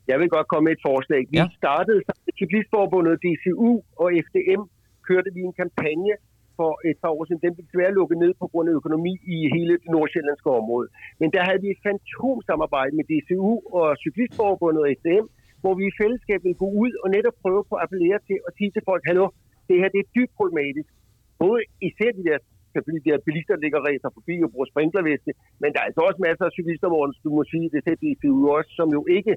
Jeg 0.08 0.20
vil 0.20 0.30
godt 0.30 0.48
komme 0.48 0.64
med 0.68 0.74
et 0.78 0.84
forslag. 0.90 1.22
Vi 1.32 1.38
ja. 1.38 1.48
startede 1.62 2.00
sammen 2.08 2.24
med 2.28 2.34
Cyklistforbundet, 2.40 3.14
DCU 3.24 3.72
og 4.02 4.08
FDM, 4.26 4.62
kørte 5.08 5.30
vi 5.36 5.42
en 5.50 5.54
kampagne 5.62 6.14
for 6.64 6.74
et 6.90 6.98
par 7.04 7.12
år 7.16 7.24
siden. 7.26 7.42
Den 7.46 7.54
blev 7.56 7.66
desværre 7.68 7.94
lukket 8.00 8.18
ned 8.24 8.32
på 8.42 8.46
grund 8.52 8.68
af 8.70 8.74
økonomi 8.80 9.14
i 9.36 9.38
hele 9.56 9.74
det 9.84 9.90
nordsjællandske 9.96 10.50
område. 10.62 10.88
Men 11.22 11.28
der 11.36 11.42
havde 11.48 11.62
vi 11.64 11.70
et 11.76 11.82
fantomsamarbejde 11.88 12.94
med 13.00 13.06
DCU 13.12 13.54
og 13.78 13.86
Cyklistforbundet 14.04 14.82
og 14.86 14.90
SDM, 15.00 15.26
hvor 15.62 15.74
vi 15.80 15.84
i 15.88 15.98
fællesskab 16.02 16.40
ville 16.46 16.62
gå 16.64 16.70
ud 16.84 16.92
og 17.04 17.08
netop 17.16 17.36
prøve 17.44 17.62
på 17.70 17.74
at 17.78 17.84
appellere 17.86 18.20
til 18.28 18.38
og 18.48 18.52
sige 18.58 18.72
til 18.76 18.84
folk, 18.90 19.04
hallo, 19.10 19.26
det 19.68 19.76
her 19.82 19.90
det 19.94 20.00
er 20.04 20.10
dybt 20.18 20.34
problematisk. 20.40 20.90
Både 21.44 21.60
især 21.90 22.10
de 22.18 22.24
der, 22.30 22.38
fordi 22.88 23.00
de 23.06 23.10
der 23.12 23.26
bilister, 23.28 23.56
ligger 23.64 23.78
og 23.80 23.86
ræser 23.88 24.10
forbi 24.18 24.36
og 24.46 24.50
bruger 24.54 24.68
sprinklerveste, 24.74 25.32
men 25.62 25.70
der 25.74 25.80
er 25.82 25.88
altså 25.90 26.02
også 26.08 26.20
masser 26.28 26.46
af 26.50 26.54
cyklister, 26.58 26.88
hvor 26.94 27.04
du 27.26 27.30
må 27.38 27.44
sige, 27.52 27.66
det 27.74 27.80
er 27.94 28.00
de 28.04 28.12
også, 28.58 28.72
som 28.80 28.88
jo 28.98 29.02
ikke 29.18 29.34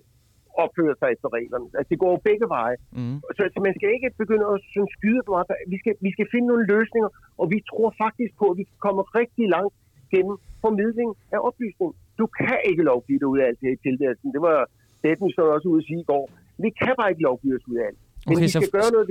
opfører 0.65 0.97
sig 1.01 1.09
efter 1.15 1.29
reglerne. 1.39 1.67
Altså, 1.79 1.89
det 1.93 1.99
går 2.03 2.11
jo 2.15 2.21
begge 2.31 2.47
veje. 2.57 2.77
Mm. 2.99 3.17
Så, 3.37 3.43
så 3.55 3.59
man 3.67 3.75
skal 3.79 3.89
ikke 3.97 4.09
begynde 4.23 4.45
at 4.53 4.57
sådan, 4.75 4.91
skyde 4.97 5.21
for 5.27 5.33
meget. 5.37 5.47
Vi 5.75 5.77
skal, 5.83 5.95
vi 6.07 6.11
skal 6.17 6.27
finde 6.33 6.47
nogle 6.53 6.65
løsninger, 6.75 7.11
og 7.41 7.47
vi 7.55 7.59
tror 7.71 7.89
faktisk 8.05 8.33
på, 8.41 8.47
at 8.53 8.57
vi 8.61 8.65
kan 8.71 8.79
komme 8.87 9.01
rigtig 9.21 9.45
langt 9.57 9.75
gennem 10.15 10.37
formidling 10.65 11.11
af 11.35 11.39
oplysning. 11.49 11.91
Du 12.21 12.27
kan 12.41 12.57
ikke 12.71 12.83
lovgive 12.91 13.19
dig 13.23 13.29
ud 13.33 13.39
af 13.43 13.47
alt 13.49 13.59
det 13.61 13.67
her 13.69 13.77
i 13.79 13.83
tilværelsen. 13.89 14.29
Det 14.37 14.43
var 14.49 14.57
statsministeren 15.03 15.49
også 15.57 15.67
ude 15.73 15.81
at 15.83 15.87
sige 15.89 16.01
i 16.05 16.09
går. 16.13 16.25
Vi 16.65 16.71
kan 16.81 16.93
bare 17.01 17.11
ikke 17.13 17.23
lovgive 17.29 17.55
os 17.59 17.67
ud 17.71 17.77
af 17.83 17.85
alt. 17.89 17.99
Men 18.29 18.37
Okay, 18.37 18.43
vi 18.45 18.49
så- 18.55 18.61
skal 18.61 18.71
gøre 18.79 18.91
noget. 18.97 19.09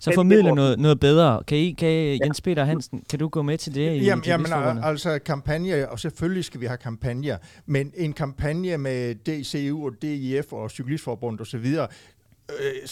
Så 0.00 0.12
formidle 0.14 0.54
noget, 0.54 0.78
noget 0.78 1.00
bedre. 1.00 1.42
Kan 1.46 1.58
I, 1.58 1.70
kan 1.70 2.18
Jens 2.24 2.40
Peter 2.40 2.64
Hansen, 2.64 3.02
kan 3.10 3.18
du 3.18 3.28
gå 3.28 3.42
med 3.42 3.58
til 3.58 3.74
det? 3.74 3.80
I 3.80 4.04
Jamen, 4.04 4.24
jamen 4.26 4.46
Cyklistforbundet? 4.46 4.82
al- 4.82 4.88
altså 4.88 5.18
kampagne, 5.26 5.88
og 5.90 6.00
selvfølgelig 6.00 6.44
skal 6.44 6.60
vi 6.60 6.66
have 6.66 6.76
kampagner, 6.78 7.36
men 7.66 7.92
en 7.96 8.12
kampagne 8.12 8.78
med 8.78 9.14
DCU 9.14 9.86
og 9.86 9.92
DIF 10.02 10.52
og 10.52 10.70
Cyklistforbundet 10.70 11.40
osv., 11.40 11.76
øh, 12.60 12.88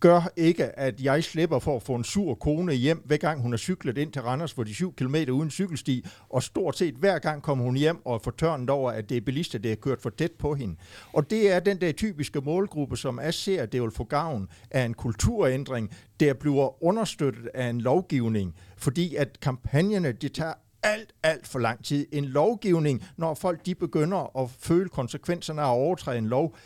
gør 0.00 0.32
ikke, 0.36 0.78
at 0.78 1.00
jeg 1.00 1.24
slipper 1.24 1.58
for 1.58 1.76
at 1.76 1.82
få 1.82 1.94
en 1.94 2.04
sur 2.04 2.34
kone 2.34 2.72
hjem, 2.72 3.02
hver 3.04 3.16
gang 3.16 3.40
hun 3.40 3.52
har 3.52 3.56
cyklet 3.56 3.98
ind 3.98 4.12
til 4.12 4.22
Randers 4.22 4.52
for 4.52 4.64
de 4.64 4.74
7 4.74 4.94
km 4.94 5.14
uden 5.32 5.50
cykelsti, 5.50 6.06
og 6.28 6.42
stort 6.42 6.78
set 6.78 6.94
hver 6.94 7.18
gang 7.18 7.42
kommer 7.42 7.64
hun 7.64 7.76
hjem 7.76 8.06
og 8.06 8.14
er 8.14 8.18
fortørnet 8.18 8.70
over, 8.70 8.90
at 8.90 9.08
det 9.08 9.16
er 9.16 9.20
bilister, 9.20 9.58
der 9.58 9.68
har 9.68 9.76
kørt 9.76 10.02
for 10.02 10.10
tæt 10.10 10.32
på 10.32 10.54
hende. 10.54 10.76
Og 11.12 11.30
det 11.30 11.52
er 11.52 11.60
den 11.60 11.80
der 11.80 11.92
typiske 11.92 12.40
målgruppe, 12.40 12.96
som 12.96 13.20
jeg 13.20 13.34
ser, 13.34 13.66
det 13.66 13.82
vil 13.82 13.90
få 13.90 14.04
gavn 14.04 14.48
af 14.70 14.84
en 14.84 14.94
kulturændring, 14.94 15.90
der 16.20 16.34
bliver 16.34 16.84
understøttet 16.84 17.46
af 17.54 17.66
en 17.68 17.80
lovgivning, 17.80 18.54
fordi 18.76 19.14
at 19.14 19.40
kampagnerne, 19.40 20.12
de 20.12 20.28
tager 20.28 20.54
alt, 20.82 21.14
alt 21.22 21.46
for 21.46 21.58
lang 21.58 21.84
tid. 21.84 22.06
En 22.12 22.24
lovgivning, 22.24 23.04
når 23.16 23.34
folk 23.34 23.66
de 23.66 23.74
begynder 23.74 24.38
at 24.38 24.50
føle 24.50 24.88
konsekvenserne 24.88 25.62
af 25.62 25.64
at 25.64 25.76
overtræde 25.76 26.18
en 26.18 26.26
lov, 26.26 26.56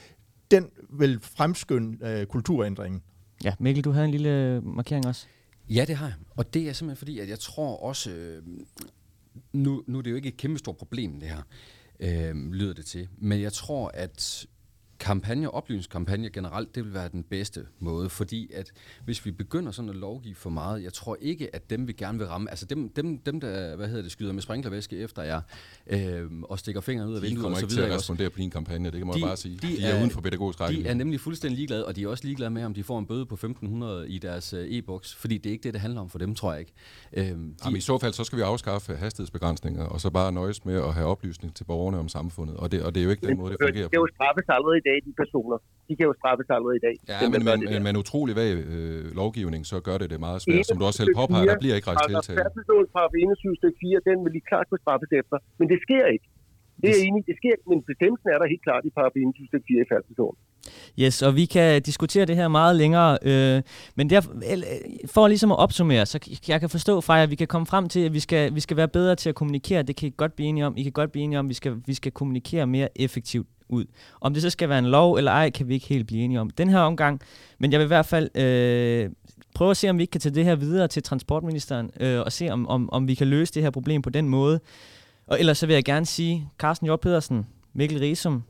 den 0.52 0.70
vil 0.90 1.20
fremskynde 1.20 2.08
øh, 2.08 2.26
kulturændringen. 2.26 3.02
Ja, 3.44 3.54
Mikkel, 3.58 3.84
du 3.84 3.90
havde 3.90 4.04
en 4.04 4.10
lille 4.10 4.60
markering 4.60 5.06
også. 5.06 5.26
Ja, 5.70 5.84
det 5.84 5.96
har 5.96 6.06
jeg. 6.06 6.14
Og 6.36 6.54
det 6.54 6.68
er 6.68 6.72
simpelthen 6.72 6.96
fordi, 6.96 7.18
at 7.18 7.28
jeg 7.28 7.38
tror 7.38 7.76
også, 7.76 8.10
øh, 8.10 8.42
nu, 9.52 9.82
nu 9.86 9.98
er 9.98 10.02
det 10.02 10.10
jo 10.10 10.16
ikke 10.16 10.28
et 10.28 10.36
kæmpe 10.36 10.58
stort 10.58 10.76
problem, 10.76 11.20
det 11.20 11.28
her, 11.28 11.42
øh, 12.00 12.52
lyder 12.52 12.74
det 12.74 12.84
til. 12.84 13.08
Men 13.18 13.40
jeg 13.40 13.52
tror, 13.52 13.90
at 13.94 14.46
kampagne, 15.02 15.50
oplysningskampagne 15.54 16.30
generelt, 16.30 16.74
det 16.74 16.84
vil 16.84 16.94
være 16.94 17.08
den 17.08 17.22
bedste 17.22 17.66
måde, 17.78 18.08
fordi 18.08 18.50
at 18.54 18.72
hvis 19.04 19.26
vi 19.26 19.30
begynder 19.30 19.72
sådan 19.72 19.88
at 19.88 19.96
lovgive 19.96 20.34
for 20.34 20.50
meget, 20.50 20.82
jeg 20.82 20.92
tror 20.92 21.16
ikke, 21.20 21.54
at 21.56 21.70
dem 21.70 21.88
vi 21.88 21.92
gerne 21.92 22.18
vil 22.18 22.26
ramme, 22.26 22.50
altså 22.50 22.66
dem, 22.66 22.88
dem, 22.88 23.18
dem 23.18 23.40
der, 23.40 23.76
hvad 23.76 23.88
hedder 23.88 24.02
det, 24.02 24.12
skyder 24.12 24.32
med 24.32 24.42
sprinklervæske 24.42 24.96
efter 24.98 25.22
jer, 25.22 25.40
øh, 25.86 26.24
og 26.42 26.58
stikker 26.58 26.80
fingeren 26.80 27.10
ud 27.10 27.14
af 27.14 27.20
De 27.20 27.26
vinduet 27.26 27.42
kommer 27.42 27.56
og 27.56 27.60
så 27.60 27.64
ikke 27.66 27.70
til 27.70 27.76
videre. 27.76 27.86
at 27.86 27.90
ikke 27.90 27.96
også? 27.96 28.02
respondere 28.12 28.30
på 28.30 28.38
din 28.38 28.50
kampagne, 28.50 28.90
det 28.90 28.98
kan 28.98 29.06
man 29.06 29.14
De- 29.16 29.20
de, 29.20 29.24
bare 29.26 29.36
sige. 29.36 29.58
de 29.62 29.66
De, 29.66 29.76
de 29.76 29.82
er, 29.84 29.94
er- 29.94 29.98
uden 30.00 30.10
for 30.10 30.20
pædagogisk 30.20 30.58
De 30.58 30.86
er 30.86 30.94
nemlig 30.94 31.20
fuldstændig 31.20 31.56
ligeglade, 31.56 31.86
og 31.86 31.96
de 31.96 32.02
er 32.04 32.08
også 32.08 32.24
ligeglade 32.24 32.50
med, 32.50 32.64
om 32.64 32.74
de 32.74 32.84
får 32.84 32.98
en 32.98 33.06
bøde 33.06 33.26
på 33.26 33.34
1500 33.34 34.08
i 34.08 34.18
deres 34.18 34.52
øh, 34.52 34.66
e-boks, 34.78 35.14
fordi 35.14 35.38
det 35.38 35.46
er 35.46 35.52
ikke 35.52 35.62
det, 35.62 35.72
det 35.74 35.80
handler 35.80 36.00
om 36.00 36.08
for 36.10 36.18
dem, 36.18 36.34
tror 36.34 36.52
jeg 36.52 36.60
ikke. 36.60 36.72
Øhm, 37.12 37.26
de, 37.54 37.54
Jamen, 37.64 37.76
I 37.76 37.80
så 37.80 37.98
fald, 37.98 38.12
så 38.12 38.24
skal 38.24 38.36
vi 38.38 38.42
afskaffe 38.42 38.96
hastighedsbegrænsninger, 38.96 39.84
og 39.84 40.00
så 40.00 40.10
bare 40.10 40.32
nøjes 40.32 40.64
med 40.64 40.74
at 40.88 40.94
have 40.94 41.06
oplysning 41.06 41.56
til 41.56 41.64
borgerne 41.64 41.98
om 41.98 42.08
samfundet. 42.08 42.56
Og 42.56 42.72
det, 42.72 42.82
og 42.82 42.94
det 42.94 43.00
er 43.00 43.04
jo 43.04 43.10
ikke 43.10 43.26
den 43.26 43.38
måde, 43.38 43.50
det 43.52 43.58
fungerer 43.60 43.82
det 43.82 43.90
kan 43.90 43.98
jo 44.00 44.06
på. 44.06 44.14
straffes 44.14 44.44
allerede 44.48 44.78
i 44.82 44.86
dag, 44.90 44.91
de 45.06 45.12
personer. 45.22 45.56
De 45.88 45.92
kan 45.96 46.04
jo 46.10 46.14
straffes 46.20 46.48
allerede 46.56 46.76
i 46.80 46.84
dag. 46.86 46.96
Ja, 47.10 47.16
dem, 47.22 47.30
men 47.34 47.40
gør 47.40 47.46
med, 47.48 47.54
det 47.60 47.68
der. 47.68 47.72
med, 47.72 47.80
med 47.84 47.90
en 47.94 48.00
utrolig 48.04 48.34
vag 48.40 48.50
øh, 48.74 49.02
lovgivning, 49.20 49.62
så 49.72 49.76
gør 49.88 49.96
det 50.02 50.08
det 50.12 50.18
meget 50.28 50.38
svært. 50.42 50.66
Som 50.70 50.76
du 50.80 50.84
også 50.88 51.00
selv 51.02 51.12
påpeger, 51.20 51.46
der 51.52 51.58
bliver 51.62 51.74
ikke 51.78 51.88
rejst 51.90 52.00
paragraf 52.02 52.22
tiltale. 52.22 52.38
færdselslovens 52.40 52.90
paragraf 52.96 53.14
21 53.14 53.56
stykke 53.60 53.78
4, 53.80 54.08
den 54.08 54.16
vil 54.24 54.32
de 54.36 54.42
klart 54.50 54.64
kunne 54.68 54.82
straffes 54.86 55.10
efter. 55.20 55.36
Men 55.58 55.66
det 55.72 55.78
sker 55.86 56.04
ikke. 56.14 56.26
Det 56.82 56.90
er 56.90 56.96
jeg 56.98 57.06
enig. 57.08 57.22
Det 57.30 57.34
sker 57.40 57.52
ikke, 57.56 57.68
men 57.72 57.78
bestemmelsen 57.90 58.28
er 58.34 58.38
der 58.42 58.46
helt 58.52 58.64
klart 58.68 58.82
i 58.88 58.90
paragraf 58.96 59.16
21 59.16 59.46
stykke 59.50 59.66
4 59.68 59.80
i 59.84 59.88
færdselsloven. 59.92 60.36
Yes, 61.02 61.22
og 61.22 61.36
vi 61.36 61.44
kan 61.44 61.82
diskutere 61.82 62.24
det 62.26 62.36
her 62.36 62.48
meget 62.48 62.76
længere, 62.76 63.18
øh, 63.22 63.62
men 63.96 64.10
der, 64.10 64.20
for 65.14 65.28
ligesom 65.28 65.52
at 65.52 65.58
opsummere, 65.58 66.06
så 66.06 66.38
jeg 66.48 66.60
kan 66.60 66.68
forstå, 66.68 67.00
Freja, 67.00 67.22
at 67.22 67.30
vi 67.30 67.34
kan 67.34 67.46
komme 67.46 67.66
frem 67.66 67.88
til, 67.88 68.00
at 68.00 68.12
vi 68.12 68.20
skal, 68.20 68.54
vi 68.54 68.60
skal 68.60 68.76
være 68.76 68.88
bedre 68.88 69.14
til 69.16 69.28
at 69.28 69.34
kommunikere. 69.34 69.82
Det 69.82 69.96
kan 69.96 70.08
I 70.08 70.14
godt 70.16 70.32
blive 70.36 70.48
enige 70.48 70.66
om. 70.66 70.74
I 70.76 70.82
kan 70.82 70.92
godt 70.92 71.12
blive 71.12 71.24
enige 71.24 71.38
om, 71.38 71.46
at 71.46 71.48
vi 71.48 71.54
skal, 71.54 71.72
vi 71.86 71.94
skal 71.94 72.12
kommunikere 72.12 72.66
mere 72.66 72.88
effektivt 72.96 73.46
ud. 73.72 73.84
Om 74.20 74.34
det 74.34 74.42
så 74.42 74.50
skal 74.50 74.68
være 74.68 74.78
en 74.78 74.86
lov 74.86 75.14
eller 75.14 75.32
ej, 75.32 75.50
kan 75.50 75.68
vi 75.68 75.74
ikke 75.74 75.86
helt 75.86 76.06
blive 76.06 76.22
enige 76.22 76.40
om 76.40 76.50
den 76.50 76.68
her 76.68 76.78
omgang. 76.78 77.20
Men 77.58 77.72
jeg 77.72 77.80
vil 77.80 77.84
i 77.84 77.86
hvert 77.86 78.06
fald 78.06 78.38
øh, 78.38 79.10
prøve 79.54 79.70
at 79.70 79.76
se, 79.76 79.90
om 79.90 79.98
vi 79.98 80.02
ikke 80.02 80.10
kan 80.10 80.20
tage 80.20 80.34
det 80.34 80.44
her 80.44 80.54
videre 80.54 80.88
til 80.88 81.02
transportministeren, 81.02 81.90
øh, 82.00 82.20
og 82.20 82.32
se, 82.32 82.48
om, 82.50 82.68
om, 82.68 82.92
om 82.92 83.08
vi 83.08 83.14
kan 83.14 83.26
løse 83.26 83.54
det 83.54 83.62
her 83.62 83.70
problem 83.70 84.02
på 84.02 84.10
den 84.10 84.28
måde. 84.28 84.60
Og 85.26 85.40
ellers 85.40 85.58
så 85.58 85.66
vil 85.66 85.74
jeg 85.74 85.84
gerne 85.84 86.06
sige, 86.06 86.48
Carsten 86.58 86.84
Hjort 86.84 87.00
Pedersen, 87.00 87.46
Mikkel 87.72 87.98
Risum, 87.98 88.42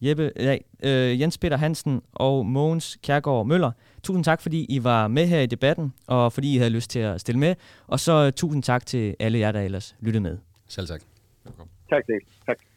Jeppe, 0.00 0.32
ja, 0.36 0.56
øh, 0.82 1.20
Jens 1.20 1.38
Peter 1.38 1.56
Hansen 1.56 2.02
og 2.12 2.46
Mogens 2.46 2.98
Kærgaard 3.02 3.46
Møller. 3.46 3.72
Tusind 4.02 4.24
tak, 4.24 4.40
fordi 4.40 4.66
I 4.68 4.84
var 4.84 5.08
med 5.08 5.26
her 5.26 5.40
i 5.40 5.46
debatten, 5.46 5.92
og 6.06 6.32
fordi 6.32 6.54
I 6.54 6.56
havde 6.56 6.70
lyst 6.70 6.90
til 6.90 6.98
at 6.98 7.20
stille 7.20 7.38
med. 7.38 7.54
Og 7.86 8.00
så 8.00 8.30
tusind 8.30 8.62
tak 8.62 8.86
til 8.86 9.16
alle 9.18 9.38
jer, 9.38 9.52
der 9.52 9.60
ellers 9.60 9.96
lyttede 10.00 10.22
med. 10.22 10.38
Selv 10.68 10.86
tak. 10.86 11.00
Velkommen. 11.44 11.70
Tak, 11.90 12.06
det. 12.06 12.18
Tak. 12.46 12.68